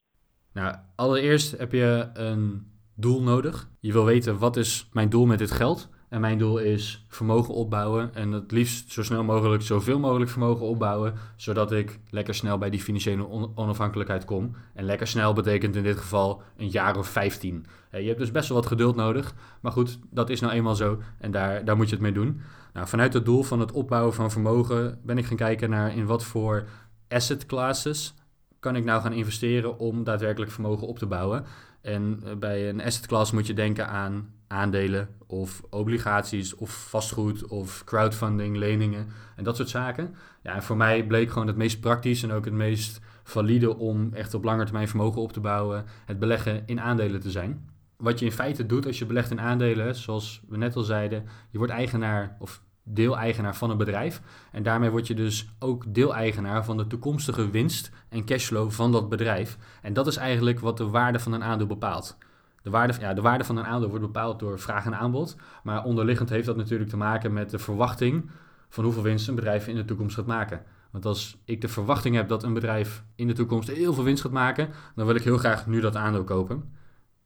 Nou, 0.60 0.76
allereerst 0.96 1.58
heb 1.58 1.72
je 1.72 2.10
een 2.14 2.68
doel 2.96 3.22
nodig. 3.22 3.70
Je 3.80 3.92
wil 3.92 4.06
weten 4.06 4.38
wat 4.38 4.58
is 4.58 4.90
mijn 4.94 5.10
doel 5.10 5.26
met 5.26 5.38
dit 5.38 5.52
geld. 5.52 5.90
En 6.10 6.22
mijn 6.22 6.38
doel 6.38 6.58
is 6.58 7.06
vermogen 7.08 7.54
opbouwen 7.54 8.16
en 8.16 8.32
het 8.32 8.52
liefst 8.52 8.92
zo 8.92 9.04
snel 9.04 9.24
mogelijk 9.24 9.62
zoveel 9.62 10.00
mogelijk 10.00 10.32
vermogen 10.32 10.66
opbouwen, 10.66 11.14
zodat 11.36 11.72
ik 11.72 12.00
lekker 12.10 12.36
snel 12.36 12.58
bij 12.58 12.70
die 12.70 12.80
financiële 12.80 13.56
onafhankelijkheid 13.56 14.26
kom. 14.26 14.56
En 14.74 14.86
lekker 14.86 15.08
snel 15.08 15.34
betekent 15.34 15.76
in 15.76 15.84
dit 15.84 15.98
geval 15.98 16.42
een 16.58 16.70
jaar 16.70 16.98
of 16.98 17.08
15. 17.08 17.66
Je 17.92 17.98
hebt 17.98 18.20
dus 18.20 18.32
best 18.32 18.50
wel 18.50 18.58
wat 18.58 18.68
geduld 18.68 18.96
nodig, 18.96 19.34
maar 19.62 19.72
goed, 19.72 20.00
dat 20.10 20.30
is 20.30 20.40
nou 20.40 20.54
eenmaal 20.54 20.76
zo 20.76 21.00
en 21.18 21.32
daar, 21.32 21.66
daar 21.66 21.76
moet 21.78 21.90
je 21.90 21.96
het 21.96 22.04
mee 22.04 22.12
doen. 22.12 22.42
Nou, 22.74 22.88
vanuit 22.88 23.14
het 23.14 23.26
doel 23.26 23.44
van 23.44 23.60
het 23.60 23.72
opbouwen 23.72 24.14
van 24.14 24.32
vermogen 24.32 25.00
ben 25.04 25.18
ik 25.18 25.26
gaan 25.26 25.38
kijken 25.38 25.70
naar 25.70 25.96
in 25.96 26.06
wat 26.06 26.24
voor 26.24 26.68
asset 27.08 27.46
classes 27.46 28.14
kan 28.60 28.76
ik 28.76 28.84
nou 28.84 29.02
gaan 29.02 29.14
investeren 29.14 29.80
om 29.80 30.04
daadwerkelijk 30.04 30.52
vermogen 30.52 30.88
op 30.88 31.00
te 31.00 31.06
bouwen? 31.06 31.46
En 31.82 32.20
eh, 32.26 32.36
bij 32.36 32.70
een 32.70 32.84
asset 32.84 33.08
class 33.08 33.32
moet 33.32 33.48
je 33.48 33.54
denken 33.54 33.88
aan 33.88 34.34
aandelen 34.48 35.10
of 35.28 35.62
obligaties 35.70 36.56
of 36.56 36.88
vastgoed 36.90 37.48
of 37.48 37.84
crowdfunding, 37.84 38.58
leningen 38.58 39.08
en 39.36 39.44
dat 39.44 39.56
soort 39.56 39.70
zaken. 39.70 40.16
Ja, 40.44 40.56
en 40.56 40.64
voor 40.64 40.78
mij 40.78 41.06
bleek 41.06 41.32
gewoon 41.32 41.48
het 41.48 41.56
meest 41.56 41.80
praktisch 41.80 42.24
en 42.24 42.32
ook 42.32 42.46
het 42.46 42.54
meest 42.54 43.00
valide 43.24 43.78
om 43.78 44.14
echt 44.14 44.34
op 44.34 44.44
lange 44.44 44.64
termijn 44.64 44.88
vermogen 44.88 45.22
op 45.22 45.34
te 45.34 45.40
bouwen, 45.40 45.86
het 46.06 46.20
beleggen 46.20 46.64
in 46.66 46.82
aandelen 46.82 47.20
te 47.20 47.32
zijn. 47.32 47.70
Wat 47.98 48.20
je 48.20 48.26
in 48.26 48.32
feite 48.32 48.66
doet 48.66 48.86
als 48.86 49.00
je 49.00 49.06
belegt 49.06 49.32
in 49.32 49.40
aandelen, 49.40 49.96
zoals 49.96 50.42
we 50.48 50.58
net 50.58 50.76
al 50.76 50.84
zeiden, 50.84 51.26
je 51.50 51.58
wordt 51.58 51.74
eigenaar 51.74 52.36
of 52.40 52.62
deeleigenaar 52.94 53.56
van 53.56 53.70
een 53.70 53.78
bedrijf. 53.78 54.22
En 54.52 54.64
daarmee 54.64 54.90
word 54.90 55.08
je 55.08 55.16
dus 55.16 55.50
ook 55.60 55.94
deeleigenaar 55.94 56.66
van 56.66 56.78
de 56.78 56.88
toekomstige 56.88 57.50
winst 57.50 57.92
en 58.10 58.26
cashflow 58.26 58.72
van 58.72 58.92
dat 58.92 59.10
bedrijf. 59.10 59.58
En 59.82 59.94
dat 59.94 60.08
is 60.08 60.18
eigenlijk 60.18 60.60
wat 60.60 60.78
de 60.78 60.88
waarde 60.88 61.20
van 61.20 61.34
een 61.34 61.44
aandeel 61.44 61.68
bepaalt. 61.68 62.18
De 62.62 62.70
waarde, 62.70 62.94
ja, 63.00 63.14
de 63.14 63.22
waarde 63.22 63.44
van 63.44 63.58
een 63.58 63.66
aandeel 63.66 63.90
wordt 63.90 64.06
bepaald 64.06 64.40
door 64.40 64.60
vraag 64.60 64.86
en 64.86 64.98
aanbod. 64.98 65.36
Maar 65.64 65.84
onderliggend 65.84 66.30
heeft 66.30 66.46
dat 66.46 66.58
natuurlijk 66.58 66.90
te 66.90 66.98
maken 66.98 67.34
met 67.34 67.50
de 67.50 67.60
verwachting 67.60 68.30
van 68.70 68.84
hoeveel 68.84 69.04
winst 69.04 69.28
een 69.28 69.36
bedrijf 69.36 69.68
in 69.68 69.76
de 69.76 69.86
toekomst 69.86 70.16
gaat 70.16 70.26
maken. 70.26 70.64
Want 70.92 71.06
als 71.06 71.38
ik 71.46 71.62
de 71.62 71.68
verwachting 71.68 72.16
heb 72.16 72.28
dat 72.28 72.44
een 72.44 72.54
bedrijf 72.54 73.04
in 73.16 73.28
de 73.28 73.34
toekomst 73.34 73.70
heel 73.70 73.94
veel 73.94 74.04
winst 74.04 74.22
gaat 74.22 74.32
maken, 74.32 74.70
dan 74.96 75.06
wil 75.06 75.16
ik 75.16 75.24
heel 75.24 75.38
graag 75.38 75.68
nu 75.68 75.80
dat 75.80 75.96
aandeel 75.96 76.24
kopen. 76.24 76.78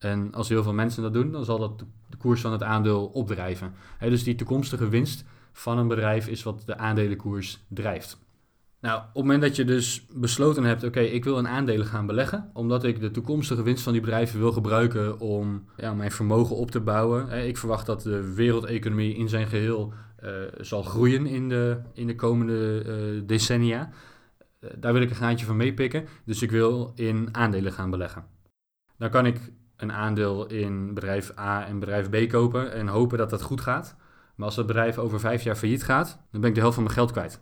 En 0.04 0.34
als 0.34 0.50
heel 0.50 0.64
veel 0.64 0.74
mensen 0.74 1.04
dat 1.04 1.14
doen, 1.14 1.32
dan 1.32 1.46
zal 1.46 1.60
dat 1.60 1.80
de 2.10 2.18
koers 2.18 2.42
van 2.42 2.52
het 2.52 2.64
aandeel 2.64 3.06
opdrijven. 3.06 3.74
dus 4.00 4.24
die 4.24 4.36
toekomstige 4.36 4.90
winst 4.90 5.24
van 5.52 5.78
een 5.78 5.88
bedrijf 5.88 6.28
is 6.28 6.44
wat 6.44 6.64
de 6.66 6.78
aandelenkoers 6.78 7.64
drijft. 7.68 8.22
Nou, 8.84 9.00
op 9.00 9.06
het 9.06 9.16
moment 9.16 9.42
dat 9.42 9.56
je 9.56 9.66
dus 9.66 10.06
besloten 10.14 10.64
hebt, 10.64 10.84
oké, 10.84 11.00
ik 11.00 11.24
wil 11.24 11.38
in 11.38 11.48
aandelen 11.48 11.86
gaan 11.86 12.06
beleggen, 12.06 12.50
omdat 12.54 12.84
ik 12.84 13.00
de 13.00 13.12
toekomstige 13.12 13.64
winst 13.64 13.84
van 13.84 13.92
die 13.92 14.02
bedrijven 14.02 14.40
wil 14.40 14.52
gebruiken 14.52 15.20
om 15.20 15.66
ja, 15.78 15.94
mijn 15.94 16.12
vermogen 16.12 16.56
op 16.56 16.72
te 16.72 16.80
bouwen. 16.80 17.48
Ik 17.48 17.58
verwacht 17.58 17.86
dat 17.86 18.02
de 18.02 18.34
wereldeconomie 18.34 19.16
in 19.16 19.30
zijn 19.30 19.48
geheel 19.48 19.94
uh, 20.24 20.30
zal 20.60 20.84
groeien 20.84 21.26
in 21.26 21.50
de, 21.50 21.82
in 21.94 22.08
de 22.08 22.16
komende 22.16 22.84
uh, 22.86 23.22
decennia. 23.28 23.90
Uh, 24.60 24.70
daar 24.78 24.94
wil 24.94 25.02
ik 25.02 25.10
een 25.10 25.16
gaatje 25.16 25.46
van 25.46 25.58
meepikken, 25.58 26.08
dus 26.26 26.42
ik 26.42 26.52
wil 26.52 26.92
in 26.96 27.30
aandelen 27.32 27.72
gaan 27.72 27.90
beleggen. 27.90 28.26
Dan 28.98 29.10
kan 29.10 29.26
ik 29.26 29.52
een 29.78 29.92
aandeel 29.92 30.48
in 30.48 30.94
bedrijf 30.94 31.38
A 31.38 31.66
en 31.66 31.80
bedrijf 31.80 32.10
B 32.10 32.30
kopen 32.30 32.74
en 32.74 32.88
hopen 32.88 33.18
dat 33.18 33.30
dat 33.30 33.42
goed 33.42 33.62
gaat. 33.62 33.96
Maar 34.36 34.46
als 34.46 34.56
dat 34.56 34.68
bedrijf 34.68 34.98
over 34.98 35.20
vijf 35.20 35.44
jaar 35.44 35.56
failliet 35.56 35.84
gaat, 35.84 36.20
dan 36.32 36.42
ben 36.42 36.50
ik 36.50 36.56
de 36.56 36.62
helft 36.62 36.76
van 36.76 36.84
mijn 36.84 36.96
geld 36.96 37.12
kwijt. 37.12 37.42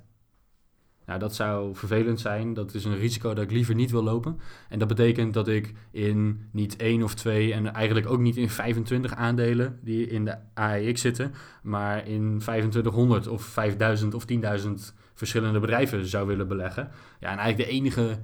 Nou, 1.05 1.19
dat 1.19 1.35
zou 1.35 1.75
vervelend 1.75 2.19
zijn. 2.19 2.53
Dat 2.53 2.73
is 2.73 2.85
een 2.85 2.97
risico 2.97 3.33
dat 3.33 3.43
ik 3.43 3.51
liever 3.51 3.75
niet 3.75 3.91
wil 3.91 4.03
lopen. 4.03 4.39
En 4.69 4.79
dat 4.79 4.87
betekent 4.87 5.33
dat 5.33 5.47
ik 5.47 5.73
in 5.91 6.49
niet 6.51 6.75
één 6.75 7.03
of 7.03 7.13
twee 7.13 7.53
en 7.53 7.73
eigenlijk 7.73 8.07
ook 8.09 8.19
niet 8.19 8.37
in 8.37 8.49
25 8.49 9.15
aandelen 9.15 9.79
die 9.81 10.07
in 10.07 10.25
de 10.25 10.37
AEX 10.53 11.01
zitten, 11.01 11.33
maar 11.63 12.07
in 12.07 12.37
2500 12.39 13.27
of 13.27 13.41
5000 13.43 14.13
of 14.13 14.25
10.000 14.31 14.37
verschillende 15.13 15.59
bedrijven 15.59 16.05
zou 16.05 16.27
willen 16.27 16.47
beleggen. 16.47 16.89
Ja, 17.19 17.31
en 17.31 17.37
eigenlijk 17.37 17.69
de 17.69 17.75
enige 17.75 18.19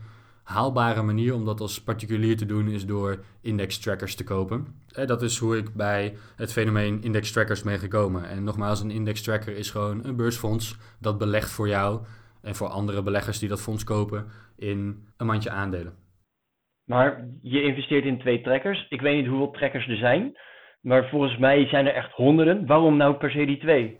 haalbare 0.47 1.01
manier 1.01 1.33
om 1.33 1.45
dat 1.45 1.59
als 1.59 1.83
particulier 1.83 2.37
te 2.37 2.45
doen 2.45 2.67
is 2.67 2.85
door 2.85 3.23
index 3.41 3.79
trackers 3.79 4.15
te 4.15 4.23
kopen. 4.23 4.65
Dat 5.05 5.21
is 5.21 5.37
hoe 5.37 5.57
ik 5.57 5.73
bij 5.73 6.13
het 6.35 6.51
fenomeen 6.51 7.03
index 7.03 7.31
trackers 7.31 7.63
ben 7.63 7.79
gekomen. 7.79 8.29
En 8.29 8.43
nogmaals, 8.43 8.81
een 8.81 8.91
index 8.91 9.21
tracker 9.21 9.57
is 9.57 9.69
gewoon 9.71 10.05
een 10.05 10.15
beursfonds 10.15 10.77
dat 10.99 11.17
belegt 11.17 11.51
voor 11.51 11.67
jou 11.67 12.01
en 12.41 12.55
voor 12.55 12.67
andere 12.67 13.03
beleggers 13.03 13.39
die 13.39 13.49
dat 13.49 13.61
fonds 13.61 13.83
kopen 13.83 14.25
in 14.57 15.07
een 15.17 15.25
mandje 15.25 15.49
aandelen. 15.49 15.93
Maar 16.85 17.27
je 17.41 17.61
investeert 17.61 18.05
in 18.05 18.19
twee 18.19 18.41
trackers. 18.41 18.85
Ik 18.89 19.01
weet 19.01 19.15
niet 19.15 19.27
hoeveel 19.27 19.51
trackers 19.51 19.87
er 19.87 19.97
zijn, 19.97 20.37
maar 20.81 21.09
volgens 21.09 21.37
mij 21.37 21.67
zijn 21.67 21.87
er 21.87 21.93
echt 21.93 22.11
honderden. 22.11 22.65
Waarom 22.65 22.97
nou 22.97 23.15
per 23.15 23.31
se 23.31 23.45
die 23.45 23.59
twee? 23.59 23.99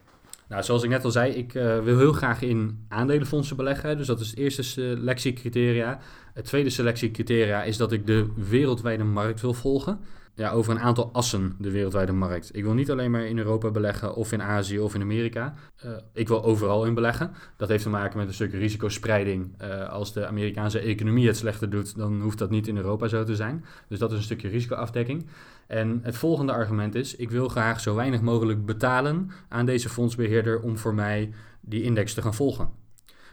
Nou, 0.50 0.63
zoals 0.63 0.84
ik 0.84 0.89
net 0.89 1.04
al 1.04 1.12
zei, 1.12 1.34
ik 1.34 1.54
uh, 1.54 1.84
wil 1.84 1.98
heel 1.98 2.13
graag 2.13 2.42
in 2.42 2.86
aandelenfondsen 2.88 3.56
beleggen. 3.56 3.98
Dus 3.98 4.08
dat 4.08 4.20
is 4.20 4.30
het 4.30 4.38
eerste 4.38 4.63
selectiecriteria. 4.63 6.00
Het 6.34 6.46
tweede 6.46 6.70
selectiecriteria 6.70 7.63
is 7.63 7.77
dat 7.77 7.92
ik 7.92 8.08
de 8.08 8.27
wereldwijde 8.36 9.04
markt 9.04 9.42
wil 9.42 9.54
volgen 9.54 10.00
ja, 10.38 10.51
over 10.51 10.72
een 10.72 10.79
aantal 10.79 11.10
assen 11.13 11.56
de 11.60 11.72
wereldwijde 11.72 12.12
markt. 12.12 12.56
Ik 12.56 12.63
wil 12.63 12.74
niet 12.74 12.91
alleen 12.91 13.12
maar 13.12 13.25
in 13.25 13.38
Europa 13.38 13.72
beleggen 13.72 14.15
of 14.15 14.32
in 14.32 14.41
Azië 14.41 14.79
of 14.79 14.96
in 14.96 15.01
Amerika. 15.01 15.53
Uh, 15.86 15.91
ik 16.13 16.27
wil 16.27 16.44
overal 16.44 16.86
in 16.86 16.94
beleggen. 16.94 17.32
Dat 17.56 17.70
heeft 17.70 17.84
te 17.84 17.89
maken 17.89 18.17
met 18.17 18.27
een 18.27 18.34
stuk 18.34 18.53
risicospreiding. 18.53 19.62
Uh, 19.62 19.89
als 19.89 20.13
de 20.13 20.27
Amerikaanse 20.27 20.79
economie 20.79 21.27
het 21.27 21.38
slechter 21.38 21.70
doet, 21.70 21.98
dan 21.98 22.22
hoeft 22.22 22.38
dat 22.38 22.50
niet 22.50 22.67
in 22.67 22.77
Europa 22.77 23.08
zo 23.08 23.24
te 23.24 23.36
zijn. 23.36 23.65
Dus 23.88 24.00
dat 24.00 24.12
is 24.12 24.17
een 24.17 24.24
stukje 24.24 24.48
risicoafdekking. 24.48 25.25
En 25.67 26.00
het 26.03 26.17
volgende 26.17 26.51
argument 26.51 26.96
is: 26.96 27.15
ik 27.15 27.29
wil 27.29 27.48
graag 27.48 27.79
zo 27.79 27.96
weinig 27.96 28.22
mogelijk 28.22 28.65
betalen 28.65 29.32
aan 29.50 29.65
deze 29.65 29.89
fondsbeheerder 29.89 30.62
om 30.62 30.77
voor 30.77 30.94
mij 30.94 31.34
die 31.62 31.84
index 31.84 32.13
te 32.13 32.22
gaan 32.22 32.34
volgen. 32.34 32.70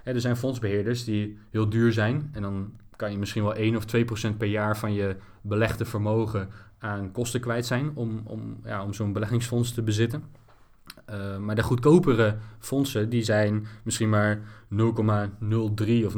er 0.04 0.20
zijn 0.20 0.37
fondsbeheerders 0.37 1.04
die 1.04 1.38
heel 1.50 1.68
duur 1.68 1.92
zijn 1.92 2.28
en 2.32 2.42
dan 2.42 2.73
kan 2.96 3.11
je 3.11 3.18
misschien 3.18 3.42
wel 3.42 3.54
1 3.54 3.76
of 3.76 3.84
2 3.84 4.04
procent 4.04 4.38
per 4.38 4.49
jaar 4.49 4.76
van 4.76 4.92
je 4.92 5.16
belegde 5.40 5.84
vermogen 5.84 6.49
aan 6.85 7.12
kosten 7.12 7.41
kwijt 7.41 7.67
zijn 7.67 7.91
om, 7.95 8.23
om, 8.26 8.61
ja, 8.64 8.85
om 8.85 8.93
zo'n 8.93 9.12
beleggingsfonds 9.12 9.75
te 9.75 9.83
bezitten. 9.83 10.25
Uh, 11.11 11.38
maar 11.38 11.55
de 11.55 11.62
goedkopere 11.62 12.37
fondsen 12.59 13.09
die 13.09 13.23
zijn 13.23 13.67
misschien 13.85 14.09
maar 14.09 14.37
0,03 14.37 14.79
of 16.07 16.14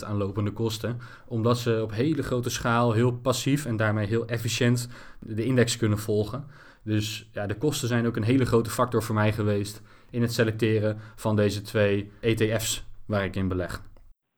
0,05% 0.00 0.06
aan 0.06 0.16
lopende 0.16 0.50
kosten. 0.50 0.98
Omdat 1.26 1.58
ze 1.58 1.80
op 1.82 1.92
hele 1.92 2.22
grote 2.22 2.50
schaal 2.50 2.92
heel 2.92 3.12
passief 3.12 3.66
en 3.66 3.76
daarmee 3.76 4.06
heel 4.06 4.26
efficiënt 4.26 4.88
de 5.20 5.44
index 5.44 5.76
kunnen 5.76 5.98
volgen. 5.98 6.44
Dus 6.84 7.30
ja, 7.32 7.46
de 7.46 7.56
kosten 7.56 7.88
zijn 7.88 8.06
ook 8.06 8.16
een 8.16 8.22
hele 8.22 8.46
grote 8.46 8.70
factor 8.70 9.02
voor 9.02 9.14
mij 9.14 9.32
geweest 9.32 9.82
in 10.10 10.22
het 10.22 10.32
selecteren 10.32 10.98
van 11.16 11.36
deze 11.36 11.62
twee 11.62 12.10
ETF's 12.20 12.86
waar 13.06 13.24
ik 13.24 13.36
in 13.36 13.48
beleg. 13.48 13.82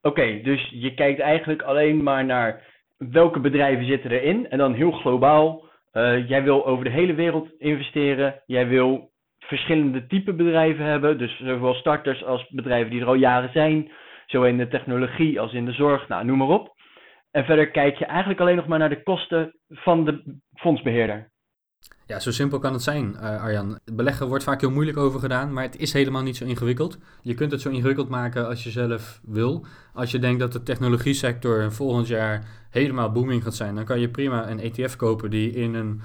Oké, 0.01 0.41
dus 0.43 0.71
je 0.71 0.95
kijkt 0.95 1.21
eigenlijk 1.21 1.63
alleen 1.63 2.03
maar 2.03 2.25
naar 2.25 2.72
welke 3.11 3.41
bedrijven 3.41 3.87
zitten 3.87 4.11
erin? 4.11 4.49
En 4.49 4.59
dan 4.59 4.75
heel 4.75 4.93
globaal. 4.93 5.65
Uh, 5.93 6.29
jij 6.29 6.43
wil 6.43 6.67
over 6.67 6.85
de 6.85 6.91
hele 6.91 7.15
wereld 7.15 7.51
investeren. 7.59 8.43
Jij 8.47 8.69
wil 8.69 9.11
verschillende 9.39 10.07
type 10.07 10.33
bedrijven 10.33 10.85
hebben. 10.85 11.19
Dus 11.19 11.37
zowel 11.39 11.75
starters 11.75 12.25
als 12.25 12.49
bedrijven 12.49 12.91
die 12.91 13.01
er 13.01 13.07
al 13.07 13.15
jaren 13.15 13.51
zijn. 13.53 13.91
Zowel 14.27 14.49
in 14.49 14.57
de 14.57 14.69
technologie 14.69 15.41
als 15.41 15.53
in 15.53 15.65
de 15.65 15.73
zorg. 15.73 16.09
Nou, 16.09 16.25
noem 16.25 16.39
maar 16.39 16.49
op. 16.49 16.75
En 17.31 17.45
verder 17.45 17.71
kijk 17.71 17.97
je 17.97 18.05
eigenlijk 18.05 18.41
alleen 18.41 18.57
nog 18.57 18.67
maar 18.67 18.79
naar 18.79 18.89
de 18.89 19.03
kosten 19.03 19.55
van 19.69 20.05
de 20.05 20.41
fondsbeheerder. 20.55 21.32
Ja, 22.07 22.21
zo 22.21 22.31
simpel 22.31 22.59
kan 22.59 22.73
het 22.73 22.83
zijn, 22.83 23.17
uh, 23.17 23.43
Arjan. 23.43 23.79
Beleggen 23.93 24.29
wordt 24.29 24.45
vaak 24.45 24.61
heel 24.61 24.71
moeilijk 24.71 24.97
over 24.99 25.21
gedaan, 25.21 25.53
maar 25.53 25.63
het 25.63 25.77
is 25.77 25.93
helemaal 25.93 26.23
niet 26.23 26.37
zo 26.37 26.45
ingewikkeld. 26.45 26.99
Je 27.23 27.35
kunt 27.35 27.53
het 27.53 27.61
zo 27.61 27.69
ingewikkeld 27.69 28.09
maken 28.09 28.49
als 28.49 28.65
je 28.65 28.71
zelf 28.71 29.21
wil. 29.25 29.67
Als 29.95 30.11
je 30.11 30.19
denkt 30.19 30.41
dat 30.41 30.53
de 30.53 30.63
technologie 30.63 31.15
sector 31.15 31.73
volgend 31.73 32.07
jaar 32.07 32.47
helemaal 32.71 33.13
booming 33.13 33.43
gaat 33.43 33.55
zijn, 33.55 33.75
dan 33.75 33.85
kan 33.85 34.01
je 34.01 34.09
prima 34.09 34.51
een 34.51 34.61
ETF 34.61 34.97
kopen 34.97 35.31
die 35.31 35.51
in 35.53 35.75
een 35.75 36.01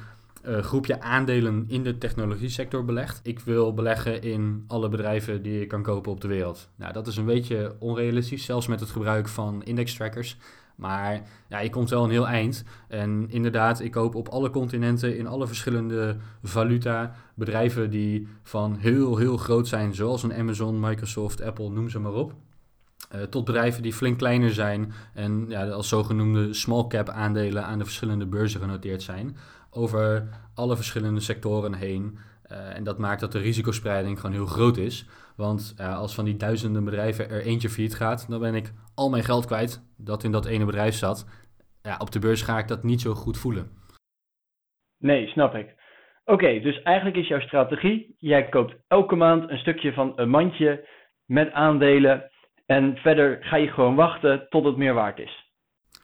uh, 0.47 0.59
groepje 0.59 1.01
aandelen 1.01 1.65
in 1.67 1.83
de 1.83 1.97
technologie 1.97 2.49
sector 2.49 2.85
belegt. 2.85 3.19
Ik 3.23 3.39
wil 3.39 3.73
beleggen 3.73 4.21
in 4.21 4.63
alle 4.67 4.89
bedrijven 4.89 5.41
die 5.41 5.59
je 5.59 5.67
kan 5.67 5.81
kopen 5.81 6.11
op 6.11 6.21
de 6.21 6.27
wereld. 6.27 6.69
Nou, 6.75 6.93
dat 6.93 7.07
is 7.07 7.17
een 7.17 7.25
beetje 7.25 7.75
onrealistisch, 7.79 8.45
zelfs 8.45 8.67
met 8.67 8.79
het 8.79 8.89
gebruik 8.89 9.27
van 9.27 9.63
index 9.63 9.93
trackers. 9.93 10.37
Maar 10.77 11.21
ja, 11.49 11.59
je 11.59 11.69
komt 11.69 11.89
wel 11.89 12.03
een 12.03 12.09
heel 12.09 12.27
eind. 12.27 12.63
En 12.87 13.29
inderdaad, 13.29 13.79
ik 13.79 13.91
koop 13.91 14.15
op 14.15 14.27
alle 14.27 14.49
continenten, 14.49 15.17
in 15.17 15.27
alle 15.27 15.47
verschillende 15.47 16.17
valuta, 16.43 17.15
bedrijven 17.35 17.89
die 17.89 18.27
van 18.43 18.75
heel, 18.75 19.17
heel 19.17 19.37
groot 19.37 19.67
zijn, 19.67 19.95
zoals 19.95 20.23
een 20.23 20.33
Amazon, 20.33 20.79
Microsoft, 20.79 21.41
Apple, 21.41 21.69
noem 21.69 21.89
ze 21.89 21.99
maar 21.99 22.13
op. 22.13 22.33
Uh, 23.15 23.21
tot 23.21 23.45
bedrijven 23.45 23.81
die 23.81 23.93
flink 23.93 24.17
kleiner 24.17 24.53
zijn 24.53 24.93
en 25.13 25.45
ja, 25.49 25.69
als 25.69 25.87
zogenoemde 25.87 26.53
small 26.53 26.87
cap 26.87 27.09
aandelen 27.09 27.65
aan 27.65 27.77
de 27.77 27.85
verschillende 27.85 28.25
beurzen 28.25 28.61
genoteerd 28.61 29.01
zijn. 29.01 29.37
Over 29.69 30.29
alle 30.53 30.75
verschillende 30.75 31.19
sectoren 31.19 31.73
heen. 31.73 32.17
Uh, 32.51 32.75
en 32.75 32.83
dat 32.83 32.97
maakt 32.97 33.19
dat 33.19 33.31
de 33.31 33.39
risicospreiding 33.39 34.19
gewoon 34.19 34.35
heel 34.35 34.45
groot 34.45 34.77
is. 34.77 35.05
Want 35.35 35.75
uh, 35.79 35.97
als 35.97 36.15
van 36.15 36.25
die 36.25 36.37
duizenden 36.37 36.83
bedrijven 36.83 37.29
er 37.29 37.41
eentje 37.41 37.69
failliet 37.69 37.95
gaat, 37.95 38.29
dan 38.29 38.39
ben 38.39 38.55
ik 38.55 38.73
al 38.95 39.09
mijn 39.09 39.23
geld 39.23 39.45
kwijt 39.45 39.93
dat 39.97 40.23
in 40.23 40.31
dat 40.31 40.45
ene 40.45 40.65
bedrijf 40.65 40.95
zat. 40.95 41.27
Ja, 41.81 41.97
op 41.99 42.11
de 42.11 42.19
beurs 42.19 42.41
ga 42.41 42.57
ik 42.57 42.67
dat 42.67 42.83
niet 42.83 43.01
zo 43.01 43.13
goed 43.13 43.37
voelen. 43.37 43.69
Nee, 44.99 45.27
snap 45.27 45.55
ik. 45.55 45.75
Oké, 46.25 46.59
dus 46.59 46.81
eigenlijk 46.81 47.17
is 47.17 47.27
jouw 47.27 47.39
strategie, 47.39 48.15
jij 48.17 48.49
koopt 48.49 48.75
elke 48.87 49.15
maand 49.15 49.49
een 49.49 49.57
stukje 49.57 49.93
van 49.93 50.13
een 50.15 50.29
mandje 50.29 50.87
met 51.25 51.51
aandelen 51.51 52.31
en 52.65 52.97
verder 52.97 53.37
ga 53.43 53.55
je 53.55 53.67
gewoon 53.67 53.95
wachten 53.95 54.45
tot 54.49 54.65
het 54.65 54.77
meer 54.77 54.93
waard 54.93 55.19
is. 55.19 55.46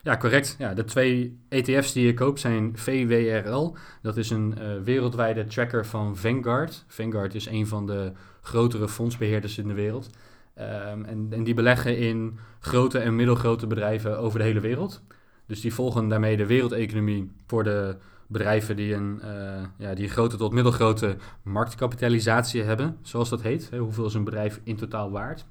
Ja, 0.04 0.16
correct. 0.16 0.54
Ja, 0.58 0.74
de 0.74 0.84
twee 0.84 1.38
ETF's 1.48 1.92
die 1.92 2.06
je 2.06 2.14
koopt 2.14 2.40
zijn 2.40 2.76
VWRL. 2.76 3.76
Dat 4.02 4.16
is 4.16 4.30
een 4.30 4.54
uh, 4.58 4.82
wereldwijde 4.82 5.44
tracker 5.44 5.86
van 5.86 6.16
Vanguard. 6.16 6.84
Vanguard 6.88 7.34
is 7.34 7.46
een 7.46 7.66
van 7.66 7.86
de 7.86 8.12
grotere 8.40 8.88
fondsbeheerders 8.88 9.58
in 9.58 9.68
de 9.68 9.74
wereld. 9.74 10.10
Um, 10.58 11.04
en, 11.04 11.26
en, 11.30 11.44
die 11.44 11.54
beleggen 11.54 11.98
in 11.98 12.38
grote 12.60 12.98
en 12.98 13.16
middelgrote 13.16 13.66
bedrijven 13.66 14.18
over 14.18 14.38
de 14.38 14.44
hele 14.44 14.60
wereld. 14.60 15.02
Dus 15.46 15.60
die 15.60 15.74
volgen 15.74 16.08
daarmee 16.08 16.36
de 16.36 16.46
wereldeconomie 16.46 17.32
voor 17.46 17.64
de 17.64 17.96
bedrijven 18.26 18.76
die 18.76 18.94
een 18.94 19.20
uh, 19.24 19.62
ja, 19.78 19.94
die 19.94 20.08
grote 20.08 20.36
tot 20.36 20.52
middelgrote 20.52 21.16
marktkapitalisatie 21.42 22.62
hebben, 22.62 22.96
zoals 23.02 23.28
dat 23.28 23.42
heet. 23.42 23.70
Hoeveel 23.78 24.06
is 24.06 24.14
een 24.14 24.24
bedrijf 24.24 24.60
in 24.64 24.76
totaal 24.76 25.10
waard? 25.10 25.44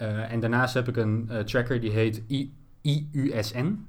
Uh, 0.00 0.32
en 0.32 0.40
daarnaast 0.40 0.74
heb 0.74 0.88
ik 0.88 0.96
een 0.96 1.30
tracker 1.44 1.80
die 1.80 1.90
heet 1.90 2.22
I 2.30 2.52
IUSN. 2.86 3.86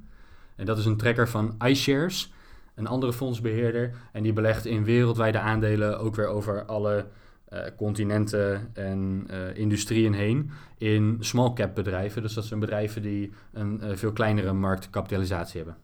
En 0.56 0.66
dat 0.66 0.77
is 0.77 0.86
een 0.86 0.98
tracker 0.98 1.27
van 1.27 1.56
iShares, 1.66 2.34
een 2.75 2.88
andere 2.88 3.13
fondsbeheerder. 3.13 3.96
En 4.12 4.24
die 4.24 4.34
belegt 4.34 4.66
in 4.66 4.84
wereldwijde 4.84 5.39
aandelen 5.39 6.00
ook 6.00 6.16
weer 6.16 6.27
over 6.27 6.66
alle 6.66 7.06
uh, 7.50 7.60
continenten 7.77 8.72
en 8.74 9.27
uh, 9.32 9.58
industrieën 9.58 10.13
heen 10.13 10.50
in 10.77 11.18
small 11.20 11.54
cap 11.54 11.75
bedrijven. 11.75 12.22
Dus 12.22 12.34
dat 12.34 12.46
zijn 12.46 12.60
bedrijven 12.60 13.01
die 13.01 13.32
een 13.54 13.80
uh, 13.84 13.89
veel 13.96 14.13
kleinere 14.13 14.54
marktkapitalisatie 14.54 15.58
hebben. 15.58 15.77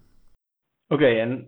Oké, 0.88 1.06
en 1.06 1.46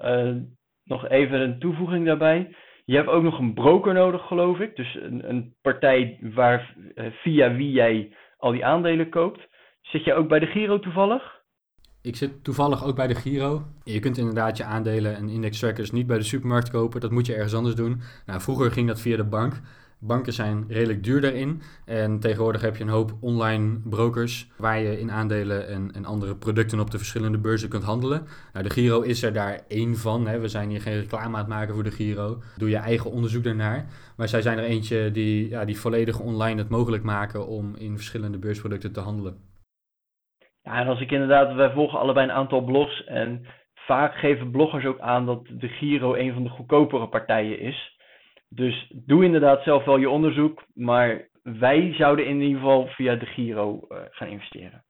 nog 0.84 1.07
even 1.07 1.41
een 1.41 1.60
toevoeging 1.60 2.05
daarbij. 2.05 2.55
Je 2.86 2.95
hebt 2.95 3.10
ook 3.10 3.24
nog 3.24 3.39
een 3.39 3.53
broker 3.53 3.93
nodig, 3.93 4.27
geloof 4.27 4.60
ik. 4.60 4.75
Dus 4.75 4.95
een, 4.95 5.29
een 5.29 5.55
partij 5.62 6.19
waar, 6.22 6.75
eh, 6.95 7.05
via 7.12 7.55
wie 7.55 7.72
jij 7.72 8.15
al 8.38 8.51
die 8.51 8.65
aandelen 8.65 9.10
koopt. 9.10 9.48
Zit 9.81 10.03
jij 10.03 10.15
ook 10.15 10.27
bij 10.27 10.39
de 10.39 10.45
Giro 10.45 10.79
toevallig? 10.79 11.43
Ik 12.05 12.15
zit 12.15 12.43
toevallig 12.43 12.83
ook 12.83 12.95
bij 12.95 13.07
de 13.07 13.15
Giro. 13.15 13.65
Je 13.83 14.00
kunt 14.00 14.17
inderdaad 14.17 14.57
je 14.57 14.63
aandelen 14.63 15.15
en 15.15 15.29
index 15.29 15.59
trackers 15.59 15.91
niet 15.91 16.07
bij 16.07 16.17
de 16.17 16.24
supermarkt 16.24 16.69
kopen. 16.69 17.01
Dat 17.01 17.12
moet 17.12 17.25
je 17.25 17.33
ergens 17.33 17.53
anders 17.53 17.75
doen. 17.75 18.01
Nou, 18.25 18.41
vroeger 18.41 18.71
ging 18.71 18.88
dat 18.88 19.00
via 19.00 19.17
de 19.17 19.24
bank. 19.24 19.53
Banken 20.00 20.33
zijn 20.33 20.65
redelijk 20.67 21.03
duur 21.03 21.21
daarin. 21.21 21.62
En 21.85 22.19
tegenwoordig 22.19 22.62
heb 22.62 22.75
je 22.75 22.83
een 22.83 22.89
hoop 22.89 23.15
online 23.19 23.79
brokers 23.83 24.51
waar 24.57 24.79
je 24.79 25.00
in 25.00 25.12
aandelen 25.12 25.67
en, 25.67 25.91
en 25.93 26.05
andere 26.05 26.35
producten 26.35 26.79
op 26.79 26.91
de 26.91 26.97
verschillende 26.97 27.38
beurzen 27.38 27.69
kunt 27.69 27.83
handelen. 27.83 28.27
Nou, 28.53 28.65
de 28.65 28.71
Giro 28.71 29.01
is 29.01 29.24
er 29.24 29.33
daar 29.33 29.62
één 29.67 29.97
van. 29.97 30.27
Hè. 30.27 30.39
We 30.39 30.47
zijn 30.47 30.69
hier 30.69 30.81
geen 30.81 31.00
reclame 31.00 31.33
aan 31.33 31.39
het 31.39 31.47
maken 31.47 31.74
voor 31.74 31.83
de 31.83 31.91
Giro. 31.91 32.41
Doe 32.57 32.69
je 32.69 32.77
eigen 32.77 33.12
onderzoek 33.12 33.43
daarnaar. 33.43 33.85
Maar 34.15 34.29
zij 34.29 34.41
zijn 34.41 34.57
er 34.57 34.63
eentje 34.63 35.12
die, 35.12 35.50
ja, 35.50 35.65
die 35.65 35.79
volledig 35.79 36.19
online 36.19 36.59
het 36.59 36.69
mogelijk 36.69 37.03
maken 37.03 37.47
om 37.47 37.75
in 37.75 37.95
verschillende 37.95 38.38
beursproducten 38.38 38.91
te 38.91 39.00
handelen. 39.00 39.53
Ja, 40.65 40.79
en 40.79 40.88
als 40.88 41.01
ik 41.01 41.12
inderdaad, 41.12 41.53
wij 41.53 41.72
volgen 41.72 42.00
allebei 42.00 42.27
een 42.27 42.36
aantal 42.36 42.62
blogs 42.62 43.03
en 43.03 43.45
vaak 43.74 44.15
geven 44.15 44.51
bloggers 44.51 44.86
ook 44.86 45.00
aan 45.00 45.25
dat 45.25 45.45
de 45.48 45.67
Giro 45.67 46.15
een 46.15 46.34
van 46.34 46.43
de 46.43 46.50
goedkopere 46.50 47.07
partijen 47.07 47.60
is. 47.60 47.98
Dus 48.50 48.91
doe 49.05 49.24
inderdaad 49.24 49.63
zelf 49.63 49.84
wel 49.86 49.98
je 49.98 50.10
onderzoek, 50.10 50.63
maar 50.74 51.29
wij 51.43 51.93
zouden 51.93 52.25
in 52.25 52.41
ieder 52.41 52.60
geval 52.60 52.88
via 52.88 53.15
de 53.15 53.25
Giro 53.25 53.79
uh, 53.89 53.98
gaan 54.10 54.27
investeren. 54.27 54.84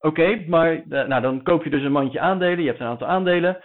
Oké, 0.00 0.44
maar 0.46 0.74
uh, 0.74 0.82
nou, 1.06 1.22
dan 1.22 1.42
koop 1.42 1.64
je 1.64 1.70
dus 1.70 1.82
een 1.82 1.92
mandje 1.92 2.20
aandelen, 2.20 2.60
je 2.60 2.66
hebt 2.66 2.80
een 2.80 2.86
aantal 2.86 3.08
aandelen. 3.08 3.64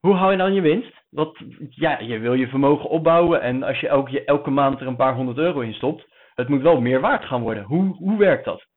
Hoe 0.00 0.14
hou 0.14 0.30
je 0.30 0.38
dan 0.38 0.54
je 0.54 0.60
winst? 0.60 0.92
Wat, 1.10 1.38
ja, 1.68 1.98
je 1.98 2.18
wil 2.18 2.34
je 2.34 2.48
vermogen 2.48 2.90
opbouwen 2.90 3.40
en 3.40 3.62
als 3.62 3.80
je 3.80 3.88
elke, 3.88 4.24
elke 4.24 4.50
maand 4.50 4.80
er 4.80 4.86
een 4.86 4.96
paar 4.96 5.14
honderd 5.14 5.38
euro 5.38 5.60
in 5.60 5.74
stopt, 5.74 6.06
het 6.34 6.48
moet 6.48 6.62
wel 6.62 6.80
meer 6.80 7.00
waard 7.00 7.24
gaan 7.24 7.42
worden. 7.42 7.62
Hoe, 7.64 7.96
hoe 7.96 8.18
werkt 8.18 8.44
dat? 8.44 8.68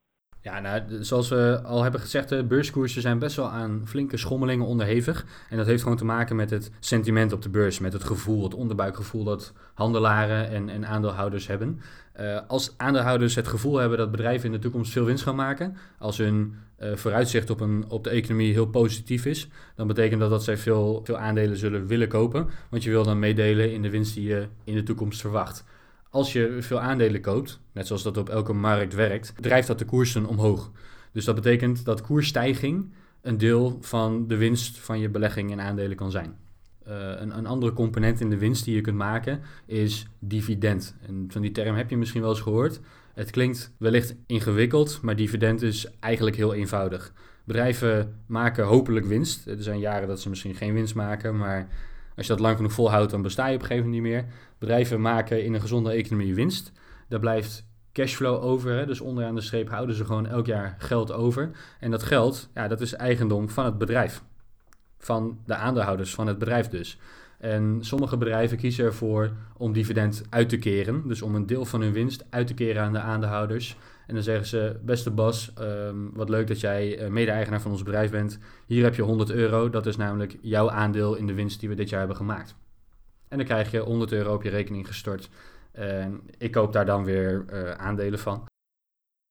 Ja, 0.44 0.60
nou, 0.60 0.82
zoals 1.00 1.28
we 1.28 1.60
al 1.64 1.82
hebben 1.82 2.00
gezegd, 2.00 2.28
de 2.28 2.44
beurskoersen 2.44 3.02
zijn 3.02 3.18
best 3.18 3.36
wel 3.36 3.48
aan 3.48 3.82
flinke 3.84 4.16
schommelingen 4.16 4.66
onderhevig. 4.66 5.26
En 5.50 5.56
dat 5.56 5.66
heeft 5.66 5.82
gewoon 5.82 5.98
te 5.98 6.04
maken 6.04 6.36
met 6.36 6.50
het 6.50 6.70
sentiment 6.80 7.32
op 7.32 7.42
de 7.42 7.48
beurs, 7.48 7.78
met 7.78 7.92
het 7.92 8.04
gevoel, 8.04 8.42
het 8.42 8.54
onderbuikgevoel 8.54 9.24
dat 9.24 9.52
handelaren 9.74 10.48
en, 10.48 10.68
en 10.68 10.86
aandeelhouders 10.86 11.46
hebben. 11.46 11.80
Uh, 12.20 12.38
als 12.46 12.74
aandeelhouders 12.76 13.34
het 13.34 13.48
gevoel 13.48 13.76
hebben 13.76 13.98
dat 13.98 14.10
bedrijven 14.10 14.46
in 14.46 14.52
de 14.52 14.58
toekomst 14.58 14.92
veel 14.92 15.04
winst 15.04 15.24
gaan 15.24 15.36
maken, 15.36 15.76
als 15.98 16.18
hun 16.18 16.54
uh, 16.78 16.94
vooruitzicht 16.94 17.50
op, 17.50 17.60
een, 17.60 17.84
op 17.88 18.04
de 18.04 18.10
economie 18.10 18.52
heel 18.52 18.66
positief 18.66 19.26
is, 19.26 19.48
dan 19.76 19.86
betekent 19.86 20.20
dat 20.20 20.30
dat 20.30 20.44
zij 20.44 20.56
veel, 20.56 21.00
veel 21.04 21.18
aandelen 21.18 21.56
zullen 21.56 21.86
willen 21.86 22.08
kopen. 22.08 22.48
Want 22.70 22.82
je 22.82 22.90
wil 22.90 23.04
dan 23.04 23.18
meedelen 23.18 23.72
in 23.72 23.82
de 23.82 23.90
winst 23.90 24.14
die 24.14 24.28
je 24.28 24.46
in 24.64 24.74
de 24.74 24.82
toekomst 24.82 25.20
verwacht 25.20 25.64
als 26.14 26.32
je 26.32 26.56
veel 26.60 26.80
aandelen 26.80 27.20
koopt, 27.20 27.60
net 27.72 27.86
zoals 27.86 28.02
dat 28.02 28.16
op 28.16 28.28
elke 28.28 28.52
markt 28.52 28.94
werkt, 28.94 29.32
drijft 29.40 29.66
dat 29.66 29.78
de 29.78 29.84
koersen 29.84 30.26
omhoog. 30.26 30.70
Dus 31.12 31.24
dat 31.24 31.34
betekent 31.34 31.84
dat 31.84 32.00
koersstijging 32.00 32.92
een 33.22 33.38
deel 33.38 33.78
van 33.80 34.26
de 34.28 34.36
winst 34.36 34.78
van 34.78 34.98
je 34.98 35.08
belegging 35.08 35.50
in 35.50 35.60
aandelen 35.60 35.96
kan 35.96 36.10
zijn. 36.10 36.36
Uh, 36.88 36.94
een, 36.94 37.36
een, 37.38 37.46
andere 37.46 37.72
component 37.72 38.20
in 38.20 38.30
de 38.30 38.38
winst 38.38 38.64
die 38.64 38.74
je 38.74 38.80
kunt 38.80 38.96
maken 38.96 39.40
is 39.66 40.06
dividend. 40.18 40.96
En 41.06 41.26
van 41.28 41.42
die 41.42 41.52
term 41.52 41.76
heb 41.76 41.90
je 41.90 41.96
misschien 41.96 42.20
wel 42.20 42.30
eens 42.30 42.40
gehoord. 42.40 42.80
Het 43.14 43.30
klinkt 43.30 43.72
wellicht 43.78 44.14
ingewikkeld, 44.26 44.98
maar 45.02 45.16
dividend 45.16 45.62
is 45.62 45.90
eigenlijk 46.00 46.36
heel 46.36 46.54
eenvoudig. 46.54 47.12
Bedrijven 47.44 48.20
maken 48.26 48.64
hopelijk 48.64 49.06
winst. 49.06 49.46
Er 49.46 49.62
zijn 49.62 49.78
jaren 49.78 50.08
dat 50.08 50.20
ze 50.20 50.28
misschien 50.28 50.54
geen 50.54 50.74
winst 50.74 50.94
maken, 50.94 51.36
maar 51.36 51.68
als 52.16 52.26
je 52.26 52.32
dat 52.32 52.42
lang 52.42 52.56
genoeg 52.56 52.72
volhoudt, 52.72 53.10
dan 53.10 53.22
besta 53.22 53.46
je 53.46 53.54
op 53.54 53.60
een 53.60 53.66
gegeven 53.66 53.90
moment 53.90 54.04
niet 54.04 54.12
meer. 54.12 54.24
Bedrijven 54.58 55.00
maken 55.00 55.44
in 55.44 55.54
een 55.54 55.60
gezonde 55.60 55.90
economie 55.90 56.34
winst. 56.34 56.72
Daar 57.08 57.20
blijft 57.20 57.66
cashflow 57.92 58.44
over. 58.44 58.72
Hè? 58.72 58.86
Dus 58.86 59.00
onderaan 59.00 59.34
de 59.34 59.40
streep 59.40 59.68
houden 59.68 59.96
ze 59.96 60.04
gewoon 60.04 60.26
elk 60.26 60.46
jaar 60.46 60.76
geld 60.78 61.12
over. 61.12 61.50
En 61.80 61.90
dat 61.90 62.02
geld, 62.02 62.48
ja, 62.54 62.68
dat 62.68 62.80
is 62.80 62.94
eigendom 62.94 63.48
van 63.48 63.64
het 63.64 63.78
bedrijf. 63.78 64.22
Van 64.98 65.38
de 65.46 65.54
aandeelhouders 65.54 66.14
van 66.14 66.26
het 66.26 66.38
bedrijf 66.38 66.68
dus. 66.68 66.98
En 67.38 67.78
sommige 67.80 68.16
bedrijven 68.16 68.56
kiezen 68.56 68.84
ervoor 68.84 69.32
om 69.56 69.72
dividend 69.72 70.22
uit 70.30 70.48
te 70.48 70.58
keren. 70.58 71.08
Dus 71.08 71.22
om 71.22 71.34
een 71.34 71.46
deel 71.46 71.64
van 71.64 71.80
hun 71.80 71.92
winst 71.92 72.24
uit 72.30 72.46
te 72.46 72.54
keren 72.54 72.82
aan 72.82 72.92
de 72.92 72.98
aandeelhouders. 72.98 73.76
En 74.06 74.14
dan 74.14 74.22
zeggen 74.22 74.46
ze, 74.46 74.80
beste 74.82 75.10
Bas, 75.10 75.52
ehm, 75.54 75.96
wat 76.12 76.28
leuk 76.28 76.46
dat 76.46 76.60
jij 76.60 77.02
uh, 77.02 77.08
mede-eigenaar 77.08 77.60
van 77.60 77.70
ons 77.70 77.82
bedrijf 77.82 78.10
bent. 78.10 78.38
Hier 78.66 78.82
heb 78.82 78.94
je 78.94 79.02
100 79.02 79.30
euro, 79.30 79.70
dat 79.70 79.86
is 79.86 79.96
namelijk 79.96 80.38
jouw 80.40 80.70
aandeel 80.70 81.14
in 81.14 81.26
de 81.26 81.34
winst 81.34 81.60
die 81.60 81.68
we 81.68 81.74
dit 81.74 81.88
jaar 81.88 81.98
hebben 81.98 82.16
gemaakt. 82.16 82.54
En 83.28 83.36
dan 83.36 83.46
krijg 83.46 83.70
je 83.70 83.78
100 83.78 84.12
euro 84.12 84.34
op 84.34 84.42
je 84.42 84.50
rekening 84.50 84.86
gestort. 84.86 85.30
En 85.72 86.20
ik 86.38 86.50
koop 86.50 86.72
daar 86.72 86.86
dan 86.86 87.04
weer 87.04 87.44
uh, 87.52 87.70
aandelen 87.70 88.18
van. 88.18 88.46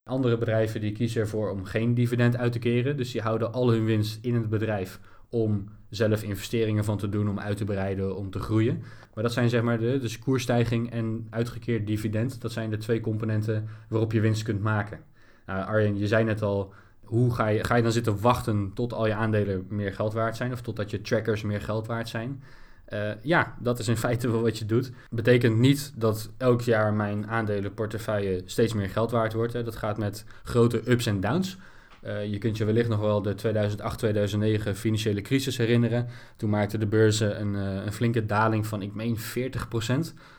Andere 0.10 0.38
bedrijven 0.38 0.82
die 0.82 0.92
kiezen 0.92 1.22
ervoor 1.22 1.50
om 1.50 1.66
geen 1.66 1.94
dividend 1.94 2.38
uit 2.38 2.52
te 2.52 2.60
keren. 2.60 2.98
Dus 2.98 3.12
die 3.12 3.22
houden 3.22 3.54
al 3.54 3.72
hun 3.72 3.86
winst 3.86 4.26
in 4.26 4.36
het 4.36 4.50
bedrijf 4.50 5.00
om 5.30 5.70
zelf 5.96 6.24
investeringen 6.24 6.84
van 6.84 6.98
te 6.98 7.10
doen, 7.10 7.30
om 7.30 7.40
uit 7.40 7.58
te 7.58 7.64
breiden, 7.64 8.16
om 8.16 8.30
te 8.30 8.40
groeien. 8.40 8.84
Maar 9.14 9.24
dat 9.24 9.34
zijn 9.34 9.50
zeg 9.50 9.62
maar 9.62 9.80
de 9.80 10.00
dus 10.00 10.20
koersstijging 10.20 10.92
en 10.92 11.28
uitgekeerd 11.30 11.88
dividend. 11.88 12.42
Dat 12.42 12.52
zijn 12.52 12.70
de 12.70 12.78
twee 12.78 13.00
componenten 13.00 13.68
waarop 13.88 14.12
je 14.12 14.20
winst 14.20 14.44
kunt 14.44 14.62
maken. 14.62 15.00
Nou, 15.46 15.66
Arjen, 15.66 15.98
je 15.98 16.08
zei 16.08 16.24
net 16.24 16.42
al, 16.42 16.74
hoe 17.04 17.34
ga 17.34 17.48
je, 17.48 17.64
ga 17.64 17.76
je 17.76 17.84
dan 17.84 17.92
zitten 17.92 18.22
wachten 18.22 18.72
tot 18.74 18.94
al 18.94 19.08
je 19.08 19.14
aandelen 19.14 19.66
meer 19.70 19.94
geld 19.94 20.14
waard 20.14 20.36
zijn 20.36 20.52
of 20.52 20.62
totdat 20.62 20.92
je 20.92 21.02
trackers 21.02 21.42
meer 21.42 21.62
geld 21.62 21.88
waard 21.88 22.10
zijn? 22.10 22.44
Uh, 22.94 23.12
ja, 23.22 23.56
dat 23.60 23.80
is 23.80 23.88
in 23.88 23.98
feite 23.98 24.32
wel 24.32 24.42
wat 24.42 24.58
je 24.58 24.66
doet. 24.66 24.92
Betekent 25.10 25.58
niet 25.58 25.94
dat 25.96 26.30
elk 26.38 26.62
jaar 26.62 26.94
mijn 26.94 27.28
aandelenportefeuille 27.28 28.42
steeds 28.46 28.74
meer 28.74 28.90
geld 28.90 29.12
waard 29.12 29.34
wordt. 29.34 29.54
Hè. 29.54 29.64
Dat 29.64 29.76
gaat 29.76 29.98
met 29.98 30.26
grote 30.44 30.92
ups 30.92 31.06
en 31.06 31.20
downs. 31.20 31.58
Uh, 32.06 32.26
je 32.26 32.38
kunt 32.38 32.58
je 32.58 32.66
wellicht 32.66 32.90
nog 32.90 33.00
wel 33.00 33.22
de 33.22 33.36
2008-2009 34.70 34.72
financiële 34.74 35.22
crisis 35.22 35.58
herinneren. 35.58 36.08
Toen 36.38 36.50
maakten 36.50 36.80
de 36.80 36.88
beurzen 36.88 37.42
een, 37.42 37.54
uh, 37.54 37.86
een 37.86 37.94
flinke 37.94 38.26
daling 38.26 38.68
van, 38.68 38.82
ik 38.82 38.94
meen, 38.94 39.18
40%. 39.18 39.22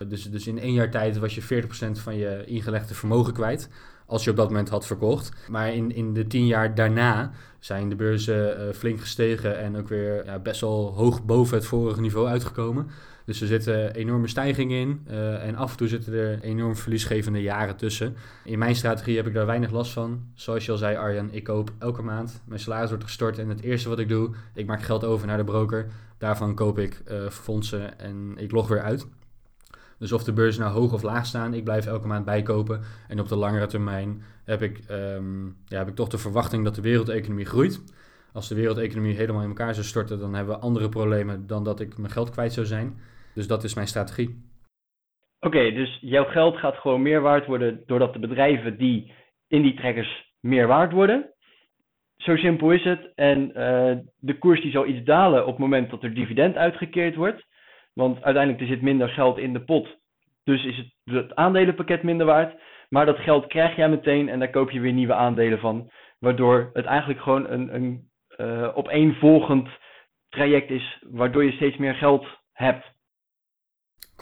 Dus, 0.08 0.30
dus 0.30 0.46
in 0.46 0.58
één 0.58 0.72
jaar 0.72 0.90
tijd 0.90 1.18
was 1.18 1.34
je 1.34 1.42
40% 1.42 1.66
van 1.92 2.16
je 2.16 2.44
ingelegde 2.46 2.94
vermogen 2.94 3.32
kwijt. 3.32 3.68
Als 4.06 4.24
je 4.24 4.30
op 4.30 4.36
dat 4.36 4.48
moment 4.48 4.68
had 4.68 4.86
verkocht. 4.86 5.32
Maar 5.48 5.74
in, 5.74 5.94
in 5.94 6.12
de 6.12 6.26
tien 6.26 6.46
jaar 6.46 6.74
daarna 6.74 7.32
zijn 7.58 7.88
de 7.88 7.94
beurzen 7.94 8.60
uh, 8.60 8.74
flink 8.74 9.00
gestegen 9.00 9.58
en 9.58 9.76
ook 9.76 9.88
weer 9.88 10.24
ja, 10.24 10.38
best 10.38 10.60
wel 10.60 10.92
hoog 10.96 11.24
boven 11.24 11.56
het 11.56 11.66
vorige 11.66 12.00
niveau 12.00 12.26
uitgekomen. 12.26 12.86
Dus 13.24 13.40
er 13.40 13.46
zitten 13.46 13.94
enorme 13.94 14.28
stijgingen 14.28 14.80
in 14.80 15.06
uh, 15.10 15.46
en 15.46 15.54
af 15.54 15.70
en 15.70 15.76
toe 15.76 15.88
zitten 15.88 16.12
er 16.12 16.40
enorm 16.40 16.76
verliesgevende 16.76 17.42
jaren 17.42 17.76
tussen. 17.76 18.16
In 18.44 18.58
mijn 18.58 18.76
strategie 18.76 19.16
heb 19.16 19.26
ik 19.26 19.34
daar 19.34 19.46
weinig 19.46 19.70
last 19.70 19.92
van. 19.92 20.24
Zoals 20.34 20.64
je 20.64 20.72
al 20.72 20.78
zei 20.78 20.96
Arjan, 20.96 21.32
ik 21.32 21.44
koop 21.44 21.72
elke 21.78 22.02
maand, 22.02 22.42
mijn 22.44 22.60
salaris 22.60 22.88
wordt 22.88 23.04
gestort 23.04 23.38
en 23.38 23.48
het 23.48 23.60
eerste 23.60 23.88
wat 23.88 23.98
ik 23.98 24.08
doe, 24.08 24.30
ik 24.54 24.66
maak 24.66 24.82
geld 24.82 25.04
over 25.04 25.26
naar 25.26 25.36
de 25.36 25.44
broker. 25.44 25.86
Daarvan 26.18 26.54
koop 26.54 26.78
ik 26.78 27.02
uh, 27.10 27.28
fondsen 27.28 27.98
en 27.98 28.32
ik 28.36 28.50
log 28.52 28.68
weer 28.68 28.82
uit. 28.82 29.06
Dus 29.98 30.12
of 30.12 30.24
de 30.24 30.32
beurzen 30.32 30.62
nou 30.62 30.74
hoog 30.74 30.92
of 30.92 31.02
laag 31.02 31.26
staan, 31.26 31.54
ik 31.54 31.64
blijf 31.64 31.86
elke 31.86 32.06
maand 32.06 32.24
bijkopen. 32.24 32.80
En 33.08 33.20
op 33.20 33.28
de 33.28 33.36
langere 33.36 33.66
termijn 33.66 34.22
heb 34.44 34.62
ik, 34.62 34.80
um, 34.90 35.56
ja, 35.66 35.78
heb 35.78 35.88
ik 35.88 35.94
toch 35.94 36.08
de 36.08 36.18
verwachting 36.18 36.64
dat 36.64 36.74
de 36.74 36.80
wereldeconomie 36.80 37.44
groeit. 37.44 37.80
Als 38.32 38.48
de 38.48 38.54
wereldeconomie 38.54 39.14
helemaal 39.14 39.42
in 39.42 39.48
elkaar 39.48 39.74
zou 39.74 39.86
storten, 39.86 40.18
dan 40.18 40.34
hebben 40.34 40.54
we 40.54 40.60
andere 40.60 40.88
problemen 40.88 41.46
dan 41.46 41.64
dat 41.64 41.80
ik 41.80 41.98
mijn 41.98 42.12
geld 42.12 42.30
kwijt 42.30 42.52
zou 42.52 42.66
zijn. 42.66 42.98
Dus 43.34 43.46
dat 43.46 43.64
is 43.64 43.74
mijn 43.74 43.86
strategie. 43.86 44.52
Oké, 45.40 45.72
dus 45.72 45.98
jouw 46.00 46.24
geld 46.24 46.56
gaat 46.56 46.76
gewoon 46.76 47.02
meer 47.02 47.20
waard 47.20 47.46
worden 47.46 47.82
doordat 47.86 48.12
de 48.12 48.18
bedrijven 48.18 48.78
die 48.78 49.12
in 49.48 49.62
die 49.62 49.74
trekkers 49.74 50.32
meer 50.40 50.66
waard 50.66 50.92
worden. 50.92 51.34
Zo 52.16 52.36
simpel 52.36 52.70
is 52.70 52.84
het. 52.84 53.12
En 53.14 53.48
uh, 53.48 53.98
de 54.18 54.38
koers 54.38 54.60
die 54.60 54.70
zal 54.70 54.86
iets 54.86 55.04
dalen 55.04 55.42
op 55.42 55.50
het 55.50 55.58
moment 55.58 55.90
dat 55.90 56.02
er 56.02 56.14
dividend 56.14 56.56
uitgekeerd 56.56 57.14
wordt. 57.14 57.44
Want 57.92 58.22
uiteindelijk 58.22 58.62
er 58.62 58.68
zit 58.68 58.82
minder 58.82 59.08
geld 59.08 59.38
in 59.38 59.52
de 59.52 59.64
pot. 59.64 59.96
Dus 60.44 60.64
is 60.64 60.76
het, 60.76 60.92
het 61.04 61.34
aandelenpakket 61.34 62.02
minder 62.02 62.26
waard. 62.26 62.60
Maar 62.88 63.06
dat 63.06 63.18
geld 63.18 63.46
krijg 63.46 63.76
jij 63.76 63.88
meteen 63.88 64.28
en 64.28 64.38
daar 64.38 64.50
koop 64.50 64.70
je 64.70 64.80
weer 64.80 64.92
nieuwe 64.92 65.14
aandelen 65.14 65.58
van. 65.58 65.90
Waardoor 66.18 66.70
het 66.72 66.84
eigenlijk 66.84 67.20
gewoon 67.20 67.50
een, 67.50 67.74
een 67.74 68.10
uh, 68.36 68.76
opeenvolgend 68.76 69.68
traject 70.28 70.70
is. 70.70 70.98
Waardoor 71.10 71.44
je 71.44 71.52
steeds 71.52 71.76
meer 71.76 71.94
geld 71.94 72.26
hebt. 72.52 72.93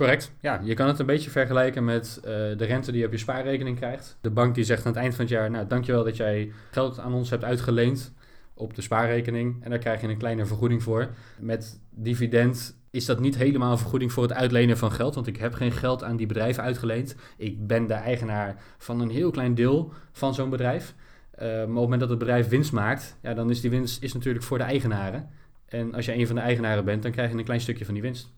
Correct. 0.03 0.33
Ja, 0.41 0.61
je 0.65 0.75
kan 0.75 0.89
het 0.89 0.99
een 0.99 1.07
beetje 1.07 1.31
vergelijken 1.31 1.85
met 1.85 2.17
uh, 2.19 2.25
de 2.31 2.65
rente 2.65 2.91
die 2.91 3.01
je 3.01 3.07
op 3.07 3.13
je 3.13 3.19
spaarrekening 3.19 3.77
krijgt. 3.77 4.19
De 4.21 4.31
bank 4.31 4.55
die 4.55 4.65
zegt 4.65 4.87
aan 4.87 4.93
het 4.93 5.01
eind 5.01 5.15
van 5.15 5.25
het 5.25 5.35
jaar, 5.35 5.51
nou 5.51 5.67
dankjewel 5.67 6.05
dat 6.05 6.17
jij 6.17 6.53
geld 6.71 6.99
aan 6.99 7.15
ons 7.15 7.31
hebt 7.31 7.45
uitgeleend 7.45 8.13
op 8.55 8.75
de 8.75 8.83
spaarrekening. 8.83 9.65
En 9.65 9.71
daar 9.71 9.79
krijg 9.79 10.01
je 10.01 10.09
een 10.09 10.17
kleine 10.17 10.47
vergoeding 10.47 10.83
voor. 10.83 11.09
Met 11.39 11.81
dividend 11.91 12.77
is 12.91 13.05
dat 13.05 13.21
niet 13.21 13.37
helemaal 13.37 13.73
een 13.73 13.79
vergoeding 13.79 14.13
voor 14.13 14.23
het 14.23 14.33
uitlenen 14.33 14.79
van 14.79 14.93
geld. 14.93 15.15
Want 15.15 15.27
ik 15.27 15.37
heb 15.37 15.55
geen 15.55 15.73
geld 15.73 16.03
aan 16.05 16.17
die 16.17 16.27
bedrijven 16.27 16.63
uitgeleend. 16.63 17.17
Ik 17.37 17.67
ben 17.67 17.87
de 17.87 17.95
eigenaar 17.95 18.57
van 18.79 19.01
een 19.01 19.11
heel 19.11 19.31
klein 19.31 19.55
deel 19.55 19.93
van 20.13 20.35
zo'n 20.35 20.51
bedrijf. 20.51 20.95
Uh, 21.35 21.41
maar 21.43 21.61
op 21.61 21.67
het 21.67 21.69
moment 21.69 22.01
dat 22.01 22.11
het 22.11 22.19
bedrijf 22.19 22.49
winst 22.49 22.73
maakt, 22.73 23.17
ja, 23.23 23.35
dan 23.35 23.51
is 23.51 23.61
die 23.61 23.71
winst 23.71 24.03
is 24.03 24.13
natuurlijk 24.13 24.45
voor 24.45 24.59
de 24.59 24.65
eigenaren. 24.65 25.29
En 25.67 25.95
als 25.95 26.05
je 26.05 26.15
een 26.15 26.27
van 26.27 26.37
de 26.37 26.43
eigenaren 26.43 26.85
bent, 26.85 27.03
dan 27.03 27.13
krijg 27.13 27.31
je 27.31 27.39
een 27.39 27.45
klein 27.45 27.61
stukje 27.61 27.85
van 27.85 27.95
die 27.95 28.03
winst. 28.03 28.31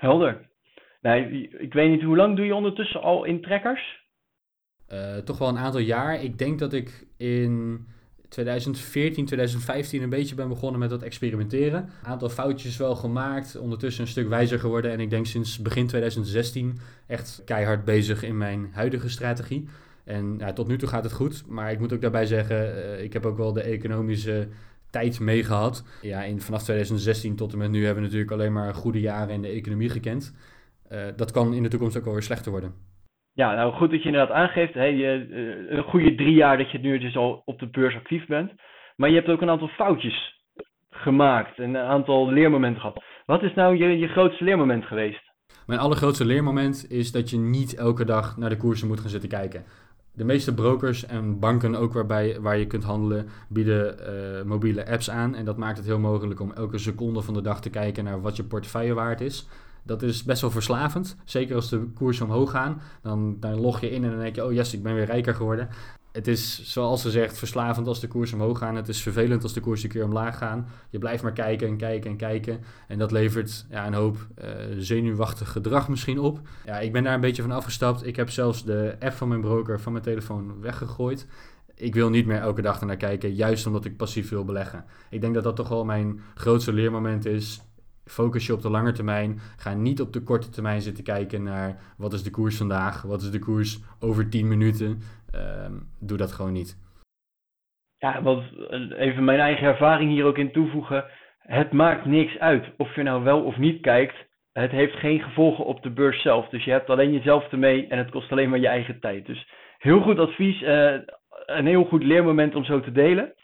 Helder. 0.00 0.48
Nou, 1.00 1.48
ik 1.58 1.72
weet 1.72 1.90
niet, 1.90 2.02
hoe 2.02 2.16
lang 2.16 2.36
doe 2.36 2.46
je 2.46 2.54
ondertussen 2.54 3.02
al 3.02 3.24
in 3.24 3.42
trekkers? 3.42 4.08
Uh, 4.92 5.16
toch 5.16 5.38
wel 5.38 5.48
een 5.48 5.58
aantal 5.58 5.80
jaar. 5.80 6.22
Ik 6.22 6.38
denk 6.38 6.58
dat 6.58 6.72
ik 6.72 7.06
in 7.16 7.86
2014, 8.28 9.24
2015 9.26 10.02
een 10.02 10.10
beetje 10.10 10.34
ben 10.34 10.48
begonnen 10.48 10.80
met 10.80 10.90
dat 10.90 11.02
experimenteren. 11.02 11.82
Een 11.82 12.10
aantal 12.10 12.28
foutjes 12.28 12.76
wel 12.76 12.94
gemaakt, 12.94 13.58
ondertussen 13.58 14.02
een 14.02 14.10
stuk 14.10 14.28
wijzer 14.28 14.58
geworden. 14.58 14.90
En 14.90 15.00
ik 15.00 15.10
denk 15.10 15.26
sinds 15.26 15.62
begin 15.62 15.86
2016 15.86 16.78
echt 17.06 17.42
keihard 17.44 17.84
bezig 17.84 18.22
in 18.22 18.36
mijn 18.36 18.70
huidige 18.72 19.08
strategie. 19.08 19.68
En 20.04 20.34
ja, 20.38 20.52
tot 20.52 20.68
nu 20.68 20.78
toe 20.78 20.88
gaat 20.88 21.04
het 21.04 21.12
goed. 21.12 21.46
Maar 21.46 21.72
ik 21.72 21.78
moet 21.78 21.92
ook 21.92 22.00
daarbij 22.00 22.26
zeggen, 22.26 22.56
uh, 22.56 23.02
ik 23.02 23.12
heb 23.12 23.26
ook 23.26 23.36
wel 23.36 23.52
de 23.52 23.62
economische 23.62 24.48
tijd 24.90 25.20
meegehad. 25.20 25.98
Ja, 26.02 26.22
in, 26.22 26.40
vanaf 26.40 26.62
2016 26.62 27.36
tot 27.36 27.52
en 27.52 27.58
met 27.58 27.70
nu 27.70 27.84
hebben 27.84 28.02
we 28.02 28.08
natuurlijk 28.08 28.32
alleen 28.32 28.52
maar 28.52 28.74
goede 28.74 29.00
jaren 29.00 29.34
in 29.34 29.42
de 29.42 29.48
economie 29.48 29.90
gekend. 29.90 30.34
Uh, 30.92 31.06
dat 31.16 31.30
kan 31.30 31.54
in 31.54 31.62
de 31.62 31.68
toekomst 31.68 31.96
ook 31.98 32.04
wel 32.04 32.12
weer 32.12 32.22
slechter 32.22 32.50
worden. 32.50 32.72
Ja, 33.32 33.54
nou 33.54 33.72
goed 33.72 33.90
dat 33.90 34.02
je 34.02 34.08
inderdaad 34.08 34.36
aangeeft. 34.36 34.74
Hè, 34.74 34.84
je, 34.84 35.26
uh, 35.28 35.76
een 35.76 35.82
goede 35.82 36.14
drie 36.14 36.34
jaar 36.34 36.58
dat 36.58 36.70
je 36.70 36.78
nu 36.78 36.98
dus 36.98 37.16
al 37.16 37.42
op 37.44 37.58
de 37.58 37.70
beurs 37.70 37.94
actief 37.94 38.26
bent. 38.26 38.52
Maar 38.96 39.08
je 39.08 39.14
hebt 39.14 39.28
ook 39.28 39.40
een 39.40 39.50
aantal 39.50 39.68
foutjes 39.68 40.44
gemaakt. 40.90 41.58
En 41.58 41.74
een 41.74 41.86
aantal 41.86 42.32
leermomenten 42.32 42.80
gehad. 42.80 43.02
Wat 43.26 43.42
is 43.42 43.54
nou 43.54 43.76
je, 43.76 43.98
je 43.98 44.08
grootste 44.08 44.44
leermoment 44.44 44.84
geweest? 44.84 45.30
Mijn 45.66 45.80
allergrootste 45.80 46.24
leermoment 46.24 46.86
is 46.90 47.12
dat 47.12 47.30
je 47.30 47.38
niet 47.38 47.74
elke 47.74 48.04
dag 48.04 48.36
naar 48.36 48.48
de 48.48 48.56
koersen 48.56 48.88
moet 48.88 49.00
gaan 49.00 49.10
zitten 49.10 49.28
kijken. 49.28 49.64
De 50.20 50.26
meeste 50.26 50.54
brokers 50.54 51.06
en 51.06 51.38
banken 51.38 51.74
ook 51.74 51.92
waarbij, 51.92 52.40
waar 52.40 52.58
je 52.58 52.66
kunt 52.66 52.84
handelen, 52.84 53.28
bieden 53.48 53.96
uh, 54.00 54.42
mobiele 54.42 54.90
apps 54.90 55.10
aan. 55.10 55.34
En 55.34 55.44
dat 55.44 55.56
maakt 55.56 55.76
het 55.76 55.86
heel 55.86 55.98
mogelijk 55.98 56.40
om 56.40 56.52
elke 56.52 56.78
seconde 56.78 57.22
van 57.22 57.34
de 57.34 57.40
dag 57.42 57.60
te 57.60 57.70
kijken 57.70 58.04
naar 58.04 58.20
wat 58.20 58.36
je 58.36 58.44
portefeuille 58.44 58.94
waard 58.94 59.20
is. 59.20 59.48
Dat 59.82 60.02
is 60.02 60.24
best 60.24 60.40
wel 60.40 60.50
verslavend. 60.50 61.16
Zeker 61.24 61.54
als 61.54 61.68
de 61.68 61.90
koersen 61.94 62.26
omhoog 62.26 62.50
gaan. 62.50 62.80
Dan, 63.02 63.36
dan 63.38 63.60
log 63.60 63.80
je 63.80 63.90
in 63.90 64.04
en 64.04 64.10
dan 64.10 64.20
denk 64.20 64.34
je, 64.34 64.44
oh 64.44 64.52
yes, 64.52 64.74
ik 64.74 64.82
ben 64.82 64.94
weer 64.94 65.04
rijker 65.04 65.34
geworden 65.34 65.68
het 66.12 66.28
is 66.28 66.72
zoals 66.72 67.02
ze 67.02 67.10
zegt 67.10 67.38
verslavend 67.38 67.86
als 67.86 68.00
de 68.00 68.08
koers 68.08 68.32
omhoog 68.32 68.58
gaan. 68.58 68.76
Het 68.76 68.88
is 68.88 69.02
vervelend 69.02 69.42
als 69.42 69.52
de 69.52 69.60
koers 69.60 69.82
een 69.82 69.88
keer 69.88 70.04
omlaag 70.04 70.38
gaan. 70.38 70.68
Je 70.90 70.98
blijft 70.98 71.22
maar 71.22 71.32
kijken 71.32 71.68
en 71.68 71.76
kijken 71.76 72.10
en 72.10 72.16
kijken. 72.16 72.60
En 72.88 72.98
dat 72.98 73.10
levert 73.10 73.66
ja, 73.70 73.86
een 73.86 73.94
hoop 73.94 74.16
uh, 74.16 74.48
zenuwachtig 74.78 75.52
gedrag 75.52 75.88
misschien 75.88 76.18
op. 76.18 76.40
Ja, 76.64 76.78
ik 76.78 76.92
ben 76.92 77.02
daar 77.02 77.14
een 77.14 77.20
beetje 77.20 77.42
van 77.42 77.50
afgestapt. 77.50 78.06
Ik 78.06 78.16
heb 78.16 78.30
zelfs 78.30 78.64
de 78.64 78.96
app 79.00 79.12
van 79.12 79.28
mijn 79.28 79.40
broker 79.40 79.80
van 79.80 79.92
mijn 79.92 80.04
telefoon 80.04 80.60
weggegooid. 80.60 81.26
Ik 81.74 81.94
wil 81.94 82.10
niet 82.10 82.26
meer 82.26 82.40
elke 82.40 82.62
dag 82.62 82.80
naar 82.80 82.96
kijken, 82.96 83.34
juist 83.34 83.66
omdat 83.66 83.84
ik 83.84 83.96
passief 83.96 84.28
wil 84.28 84.44
beleggen. 84.44 84.84
Ik 85.10 85.20
denk 85.20 85.34
dat 85.34 85.44
dat 85.44 85.56
toch 85.56 85.68
wel 85.68 85.84
mijn 85.84 86.20
grootste 86.34 86.72
leermoment 86.72 87.26
is 87.26 87.60
focus 88.10 88.46
je 88.46 88.52
op 88.52 88.62
de 88.62 88.70
lange 88.70 88.92
termijn. 88.92 89.40
Ga 89.56 89.74
niet 89.74 90.00
op 90.00 90.12
de 90.12 90.22
korte 90.22 90.48
termijn 90.48 90.82
zitten 90.82 91.04
kijken 91.04 91.42
naar 91.42 91.80
wat 91.96 92.12
is 92.12 92.22
de 92.22 92.30
koers 92.30 92.56
vandaag, 92.56 93.02
wat 93.02 93.22
is 93.22 93.30
de 93.30 93.38
koers 93.38 93.80
over 93.98 94.28
10 94.28 94.48
minuten. 94.48 95.02
Ehm, 95.32 95.72
doe 96.00 96.18
dat 96.18 96.32
gewoon 96.32 96.52
niet. 96.52 96.76
Ja, 97.98 98.22
wat 98.22 98.42
even 98.96 99.24
mijn 99.24 99.40
eigen 99.40 99.66
ervaring 99.66 100.10
hier 100.10 100.24
ook 100.24 100.38
in 100.38 100.52
toevoegen. 100.52 101.04
Het 101.38 101.72
maakt 101.72 102.04
niks 102.04 102.38
uit 102.38 102.66
of 102.76 102.94
je 102.94 103.02
nou 103.02 103.22
wel 103.22 103.42
of 103.42 103.56
niet 103.56 103.80
kijkt. 103.80 104.14
Het 104.52 104.70
heeft 104.70 104.94
geen 104.94 105.20
gevolgen 105.20 105.64
op 105.64 105.82
de 105.82 105.90
beurs 105.90 106.22
zelf. 106.22 106.48
Dus 106.48 106.64
je 106.64 106.70
hebt 106.70 106.90
alleen 106.90 107.12
jezelf 107.12 107.52
ermee 107.52 107.86
en 107.86 107.98
het 107.98 108.10
kost 108.10 108.32
alleen 108.32 108.50
maar 108.50 108.58
je 108.58 108.68
eigen 108.68 109.00
tijd. 109.00 109.26
Dus 109.26 109.48
heel 109.78 110.00
goed 110.00 110.18
advies. 110.18 110.62
Uh, 110.62 110.94
een 111.46 111.66
heel 111.66 111.84
goed 111.84 112.02
leermoment 112.02 112.54
om 112.54 112.64
zo 112.64 112.80
te 112.80 112.92
delen. 112.92 113.34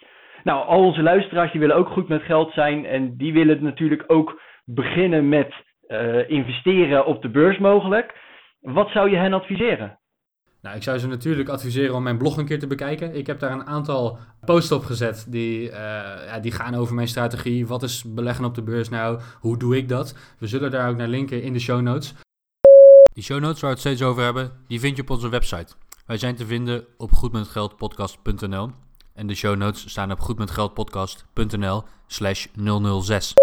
Nou, 0.44 0.66
al 0.66 0.84
onze 0.84 1.02
luisteraars 1.02 1.50
die 1.50 1.60
willen 1.60 1.76
ook 1.76 1.88
goed 1.88 2.08
met 2.08 2.22
geld 2.22 2.52
zijn. 2.52 2.86
En 2.86 3.16
die 3.16 3.32
willen 3.32 3.62
natuurlijk 3.62 4.04
ook 4.06 4.40
beginnen 4.64 5.28
met 5.28 5.54
uh, 5.88 6.30
investeren 6.30 7.06
op 7.06 7.22
de 7.22 7.28
beurs 7.28 7.58
mogelijk. 7.58 8.14
Wat 8.60 8.90
zou 8.90 9.10
je 9.10 9.16
hen 9.16 9.32
adviseren? 9.32 9.98
Nou, 10.66 10.78
ik 10.78 10.84
zou 10.84 10.98
ze 10.98 11.06
natuurlijk 11.06 11.48
adviseren 11.48 11.94
om 11.94 12.02
mijn 12.02 12.18
blog 12.18 12.36
een 12.36 12.46
keer 12.46 12.58
te 12.58 12.66
bekijken. 12.66 13.16
Ik 13.16 13.26
heb 13.26 13.40
daar 13.40 13.52
een 13.52 13.66
aantal 13.66 14.18
posts 14.44 14.72
op 14.72 14.84
gezet 14.84 15.26
die, 15.28 15.68
uh, 15.68 15.74
ja, 16.26 16.38
die 16.40 16.52
gaan 16.52 16.74
over 16.74 16.94
mijn 16.94 17.08
strategie. 17.08 17.66
Wat 17.66 17.82
is 17.82 18.04
beleggen 18.06 18.44
op 18.44 18.54
de 18.54 18.62
beurs 18.62 18.88
nou? 18.88 19.20
Hoe 19.40 19.58
doe 19.58 19.76
ik 19.76 19.88
dat? 19.88 20.14
We 20.38 20.46
zullen 20.46 20.70
daar 20.70 20.90
ook 20.90 20.96
naar 20.96 21.08
linken 21.08 21.42
in 21.42 21.52
de 21.52 21.58
show 21.58 21.80
notes. 21.80 22.14
Die 23.12 23.22
show 23.22 23.40
notes 23.40 23.60
waar 23.60 23.70
we 23.70 23.76
het 23.76 23.86
steeds 23.86 24.02
over 24.02 24.22
hebben, 24.22 24.52
die 24.68 24.80
vind 24.80 24.96
je 24.96 25.02
op 25.02 25.10
onze 25.10 25.28
website. 25.28 25.72
Wij 26.06 26.18
zijn 26.18 26.36
te 26.36 26.46
vinden 26.46 26.84
op 26.96 27.12
goedmetgeldpodcast.nl 27.12 28.70
en 29.14 29.26
de 29.26 29.34
show 29.34 29.56
notes 29.56 29.90
staan 29.90 30.12
op 30.12 30.20
goedmetgeldpodcast.nl 30.20 31.82
slash 32.06 32.46
006. 33.02 33.34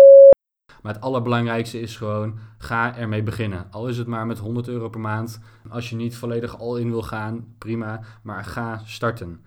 Maar 0.84 0.94
het 0.94 1.04
allerbelangrijkste 1.04 1.80
is 1.80 1.98
gewoon, 1.98 2.38
ga 2.58 2.98
ermee 2.98 3.24
beginnen. 3.24 3.68
Al 3.72 3.88
is 3.88 3.98
het 3.98 4.08
maar 4.08 4.26
met 4.26 4.40
100 4.40 4.68
euro 4.68 4.90
per 4.90 5.00
maand. 5.00 5.40
Als 5.70 5.90
je 5.90 5.96
niet 5.96 6.18
volledig 6.18 6.60
al 6.60 6.78
in 6.78 6.90
wil 6.90 7.02
gaan, 7.02 7.46
prima. 7.58 8.02
Maar 8.22 8.44
ga 8.44 8.82
starten. 8.86 9.46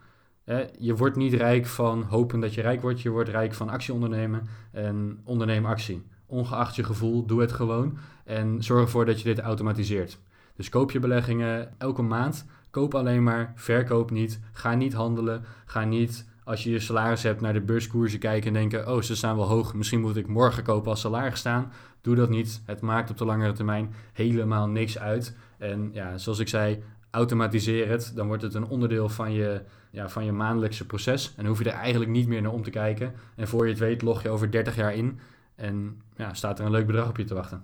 Je 0.79 0.97
wordt 0.97 1.17
niet 1.17 1.35
rijk 1.35 1.67
van 1.67 2.03
hopen 2.03 2.41
dat 2.41 2.55
je 2.55 2.61
rijk 2.61 2.81
wordt. 2.81 3.01
Je 3.01 3.11
wordt 3.11 3.29
rijk 3.29 3.55
van 3.55 3.69
actie 3.69 3.95
ondernemen 3.95 4.47
en 4.73 5.21
onderneem 5.25 5.67
actie. 5.67 6.07
Ongeacht 6.27 6.77
je 6.77 6.85
gevoel, 6.85 7.27
doe 7.27 7.41
het 7.41 7.53
gewoon. 7.53 7.99
En 8.25 8.63
zorg 8.63 8.83
ervoor 8.83 9.05
dat 9.05 9.21
je 9.21 9.35
dit 9.35 9.39
automatiseert. 9.39 10.19
Dus 10.55 10.69
koop 10.69 10.91
je 10.91 10.99
beleggingen 10.99 11.79
elke 11.79 12.03
maand. 12.03 12.47
Koop 12.71 12.95
alleen 12.95 13.23
maar, 13.23 13.53
verkoop 13.55 14.11
niet. 14.11 14.41
Ga 14.53 14.75
niet 14.75 14.93
handelen. 14.93 15.45
Ga 15.67 15.85
niet 15.85 16.27
als 16.47 16.65
je 16.65 16.71
je 16.71 16.81
salaris 16.81 17.23
hebt 17.23 17.41
naar 17.41 17.53
de 17.53 17.61
beurskoersen 17.61 18.19
kijken 18.19 18.47
en 18.47 18.53
denken, 18.53 18.89
oh 18.89 19.01
ze 19.01 19.17
staan 19.17 19.37
wel 19.37 19.49
hoog, 19.49 19.75
misschien 19.75 20.01
moet 20.01 20.17
ik 20.17 20.27
morgen 20.27 20.63
kopen 20.63 20.91
als 20.91 21.01
salaris 21.01 21.39
staan. 21.39 21.73
Doe 22.03 22.15
dat 22.15 22.29
niet. 22.29 22.63
Het 22.67 22.81
maakt 22.81 23.11
op 23.11 23.17
de 23.17 23.25
langere 23.25 23.53
termijn 23.53 23.95
helemaal 24.13 24.69
niks 24.69 24.99
uit. 24.99 25.39
En 25.59 25.91
ja, 25.93 26.19
zoals 26.19 26.39
ik 26.39 26.49
zei, 26.49 26.83
automatiseer 27.11 27.89
het. 27.89 28.13
Dan 28.17 28.27
wordt 28.27 28.43
het 28.43 28.55
een 28.55 28.69
onderdeel 28.69 29.09
van 29.09 29.33
je, 29.33 29.63
ja, 29.91 30.09
van 30.09 30.25
je 30.25 30.33
maandelijkse 30.33 30.87
proces. 30.87 31.35
En 31.37 31.47
hoef 31.47 31.59
je 31.59 31.71
er 31.71 31.77
eigenlijk 31.77 32.11
niet 32.11 32.29
meer 32.29 32.43
naar 32.43 32.53
om 32.53 32.63
te 32.63 32.71
kijken. 32.71 33.13
En 33.37 33.47
voor 33.47 33.65
je 33.65 33.71
het 33.71 33.81
weet, 33.81 34.03
log 34.03 34.23
je 34.23 34.29
over 34.29 34.51
30 34.51 34.77
jaar 34.77 34.95
in. 34.95 35.19
En 35.57 36.01
ja, 36.17 36.35
staat 36.35 36.59
er 36.59 36.65
een 36.65 36.71
leuk 36.71 36.87
bedrag 36.87 37.09
op 37.09 37.17
je 37.17 37.25
te 37.25 37.35
wachten. 37.35 37.63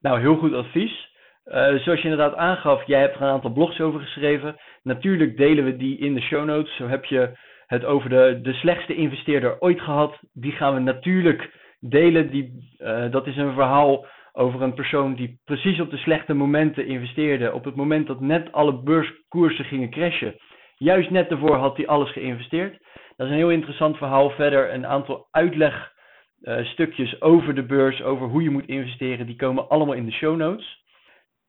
Nou, 0.00 0.20
heel 0.20 0.36
goed 0.36 0.52
advies. 0.52 1.12
Uh, 1.46 1.54
zoals 1.54 2.02
je 2.02 2.08
inderdaad 2.08 2.34
aangaf, 2.34 2.86
jij 2.86 3.00
hebt 3.00 3.14
er 3.14 3.22
een 3.22 3.28
aantal 3.28 3.52
blogs 3.52 3.80
over 3.80 4.00
geschreven. 4.00 4.56
Natuurlijk 4.82 5.36
delen 5.36 5.64
we 5.64 5.76
die 5.76 5.98
in 5.98 6.14
de 6.14 6.20
show 6.20 6.44
notes. 6.44 6.76
Zo 6.76 6.88
heb 6.88 7.04
je 7.04 7.38
het 7.66 7.84
over 7.84 8.08
de, 8.08 8.38
de 8.42 8.52
slechtste 8.52 8.94
investeerder 8.94 9.60
ooit 9.60 9.80
gehad. 9.80 10.18
Die 10.32 10.52
gaan 10.52 10.74
we 10.74 10.80
natuurlijk 10.80 11.50
delen. 11.80 12.30
Die, 12.30 12.76
uh, 12.78 13.10
dat 13.10 13.26
is 13.26 13.36
een 13.36 13.54
verhaal 13.54 14.06
over 14.32 14.62
een 14.62 14.74
persoon 14.74 15.14
die 15.14 15.40
precies 15.44 15.80
op 15.80 15.90
de 15.90 15.96
slechte 15.96 16.34
momenten 16.34 16.86
investeerde. 16.86 17.52
Op 17.52 17.64
het 17.64 17.74
moment 17.74 18.06
dat 18.06 18.20
net 18.20 18.52
alle 18.52 18.82
beurskoersen 18.82 19.64
gingen 19.64 19.90
crashen. 19.90 20.34
Juist 20.76 21.10
net 21.10 21.28
daarvoor 21.28 21.56
had 21.56 21.76
hij 21.76 21.86
alles 21.86 22.12
geïnvesteerd. 22.12 22.78
Dat 23.16 23.26
is 23.26 23.32
een 23.32 23.38
heel 23.38 23.50
interessant 23.50 23.96
verhaal. 23.96 24.30
Verder 24.30 24.72
een 24.72 24.86
aantal 24.86 25.28
uitlegstukjes 25.30 27.14
uh, 27.14 27.18
over 27.20 27.54
de 27.54 27.62
beurs, 27.62 28.02
over 28.02 28.26
hoe 28.26 28.42
je 28.42 28.50
moet 28.50 28.66
investeren. 28.66 29.26
Die 29.26 29.36
komen 29.36 29.68
allemaal 29.68 29.94
in 29.94 30.04
de 30.04 30.12
show 30.12 30.36
notes. 30.36 30.82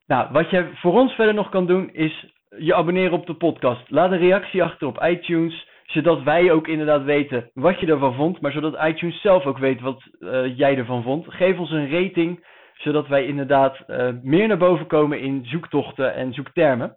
Nou, 0.07 0.31
wat 0.31 0.49
je 0.49 0.69
voor 0.75 0.93
ons 0.93 1.13
verder 1.13 1.33
nog 1.33 1.49
kan 1.49 1.65
doen, 1.65 1.93
is 1.93 2.33
je 2.57 2.75
abonneren 2.75 3.17
op 3.17 3.25
de 3.25 3.33
podcast. 3.33 3.89
Laat 3.89 4.11
een 4.11 4.17
reactie 4.17 4.63
achter 4.63 4.87
op 4.87 5.03
iTunes 5.03 5.67
zodat 5.85 6.23
wij 6.23 6.51
ook 6.51 6.67
inderdaad 6.67 7.03
weten 7.03 7.49
wat 7.53 7.79
je 7.79 7.87
ervan 7.87 8.13
vond, 8.13 8.41
maar 8.41 8.51
zodat 8.51 8.83
iTunes 8.83 9.21
zelf 9.21 9.45
ook 9.45 9.57
weet 9.57 9.81
wat 9.81 10.03
uh, 10.19 10.57
jij 10.57 10.77
ervan 10.77 11.03
vond. 11.03 11.25
Geef 11.33 11.59
ons 11.59 11.71
een 11.71 11.89
rating, 11.89 12.47
zodat 12.73 13.07
wij 13.07 13.25
inderdaad 13.25 13.83
uh, 13.87 14.09
meer 14.21 14.47
naar 14.47 14.57
boven 14.57 14.87
komen 14.87 15.19
in 15.19 15.45
zoektochten 15.45 16.13
en 16.13 16.33
zoektermen. 16.33 16.95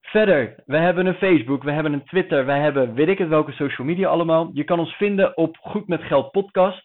Verder, 0.00 0.54
we 0.66 0.76
hebben 0.76 1.06
een 1.06 1.14
Facebook, 1.14 1.62
we 1.62 1.70
hebben 1.70 1.92
een 1.92 2.04
Twitter, 2.04 2.46
we 2.46 2.52
hebben 2.52 2.94
weet 2.94 3.08
ik 3.08 3.18
het 3.18 3.28
welke 3.28 3.52
social 3.52 3.86
media 3.86 4.08
allemaal. 4.08 4.50
Je 4.52 4.64
kan 4.64 4.78
ons 4.78 4.94
vinden 4.94 5.36
op 5.36 5.56
Goed 5.60 5.88
met 5.88 6.02
Geld 6.02 6.30
podcast. 6.30 6.82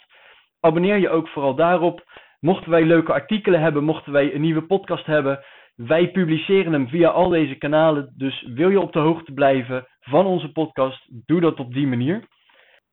Abonneer 0.60 0.98
je 0.98 1.10
ook 1.10 1.28
vooral 1.28 1.56
daarop. 1.56 2.04
Mochten 2.40 2.72
wij 2.72 2.84
leuke 2.86 3.14
artikelen 3.14 3.60
hebben, 3.60 3.84
mochten 3.84 4.12
wij 4.12 4.34
een 4.34 4.42
nieuwe 4.42 4.66
podcast 4.66 5.06
hebben, 5.06 5.44
wij 5.76 6.12
publiceren 6.12 6.74
hem 6.74 6.88
via 6.88 7.10
al 7.10 7.30
deze 7.30 7.56
kanalen. 7.56 8.14
Dus 8.18 8.48
wil 8.54 8.70
je 8.70 8.80
op 8.80 8.94
de 8.94 9.00
hoogte 9.00 9.34
blijven 9.34 9.88
van 10.04 10.26
onze 10.26 10.52
podcast, 10.52 11.08
doe 11.26 11.42
dat 11.42 11.60
op 11.60 11.74
die 11.74 11.88
manier. 11.88 12.24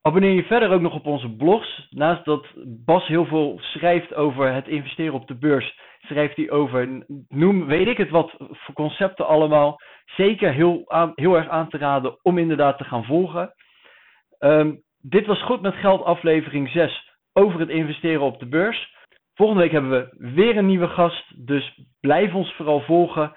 Abonneer 0.02 0.32
je 0.32 0.42
verder 0.42 0.70
ook 0.70 0.80
nog 0.80 0.94
op 0.94 1.06
onze 1.06 1.36
blogs. 1.36 1.86
Naast 1.90 2.24
dat 2.24 2.46
Bas 2.84 3.06
heel 3.06 3.26
veel 3.26 3.58
schrijft 3.60 4.14
over 4.14 4.52
het 4.52 4.68
investeren 4.68 5.14
op 5.14 5.26
de 5.26 5.38
beurs, 5.38 5.78
schrijft 6.00 6.36
hij 6.36 6.50
over, 6.50 7.04
noem 7.28 7.66
weet 7.66 7.86
ik 7.86 7.96
het 7.96 8.10
wat 8.10 8.34
voor 8.38 8.74
concepten 8.74 9.26
allemaal. 9.26 9.80
Zeker 10.04 10.52
heel, 10.52 10.84
heel 11.14 11.36
erg 11.36 11.48
aan 11.48 11.68
te 11.68 11.78
raden 11.78 12.18
om 12.22 12.38
inderdaad 12.38 12.78
te 12.78 12.84
gaan 12.84 13.04
volgen. 13.04 13.54
Um, 14.38 14.82
dit 15.02 15.26
was 15.26 15.42
Goed 15.42 15.60
met 15.60 15.74
Geld 15.74 16.02
aflevering 16.02 16.68
6 16.70 17.10
over 17.32 17.60
het 17.60 17.68
investeren 17.68 18.20
op 18.20 18.38
de 18.38 18.48
beurs. 18.48 18.94
Volgende 19.34 19.62
week 19.62 19.72
hebben 19.72 19.90
we 19.90 20.32
weer 20.34 20.56
een 20.56 20.66
nieuwe 20.66 20.88
gast, 20.88 21.46
dus 21.46 21.80
blijf 22.00 22.34
ons 22.34 22.54
vooral 22.54 22.80
volgen. 22.80 23.32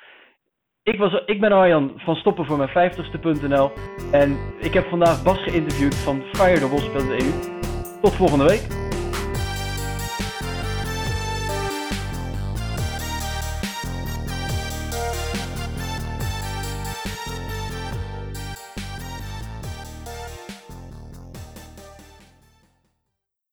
Ik, 0.84 0.98
was, 1.00 1.24
ik 1.26 1.40
ben 1.40 1.52
Arjan 1.52 1.92
van 1.96 2.16
stoppen 2.16 2.46
voor 2.46 2.58
mijn 2.58 2.70
50ste.nl 2.70 3.72
en 4.12 4.38
ik 4.60 4.74
heb 4.74 4.86
vandaag 4.86 5.24
Bas 5.24 5.44
geïnterviewd 5.44 5.96
van 5.96 6.24
firethebos.eu. 6.32 7.32
Tot 8.02 8.16
volgende 8.16 8.46
week. 8.46 8.83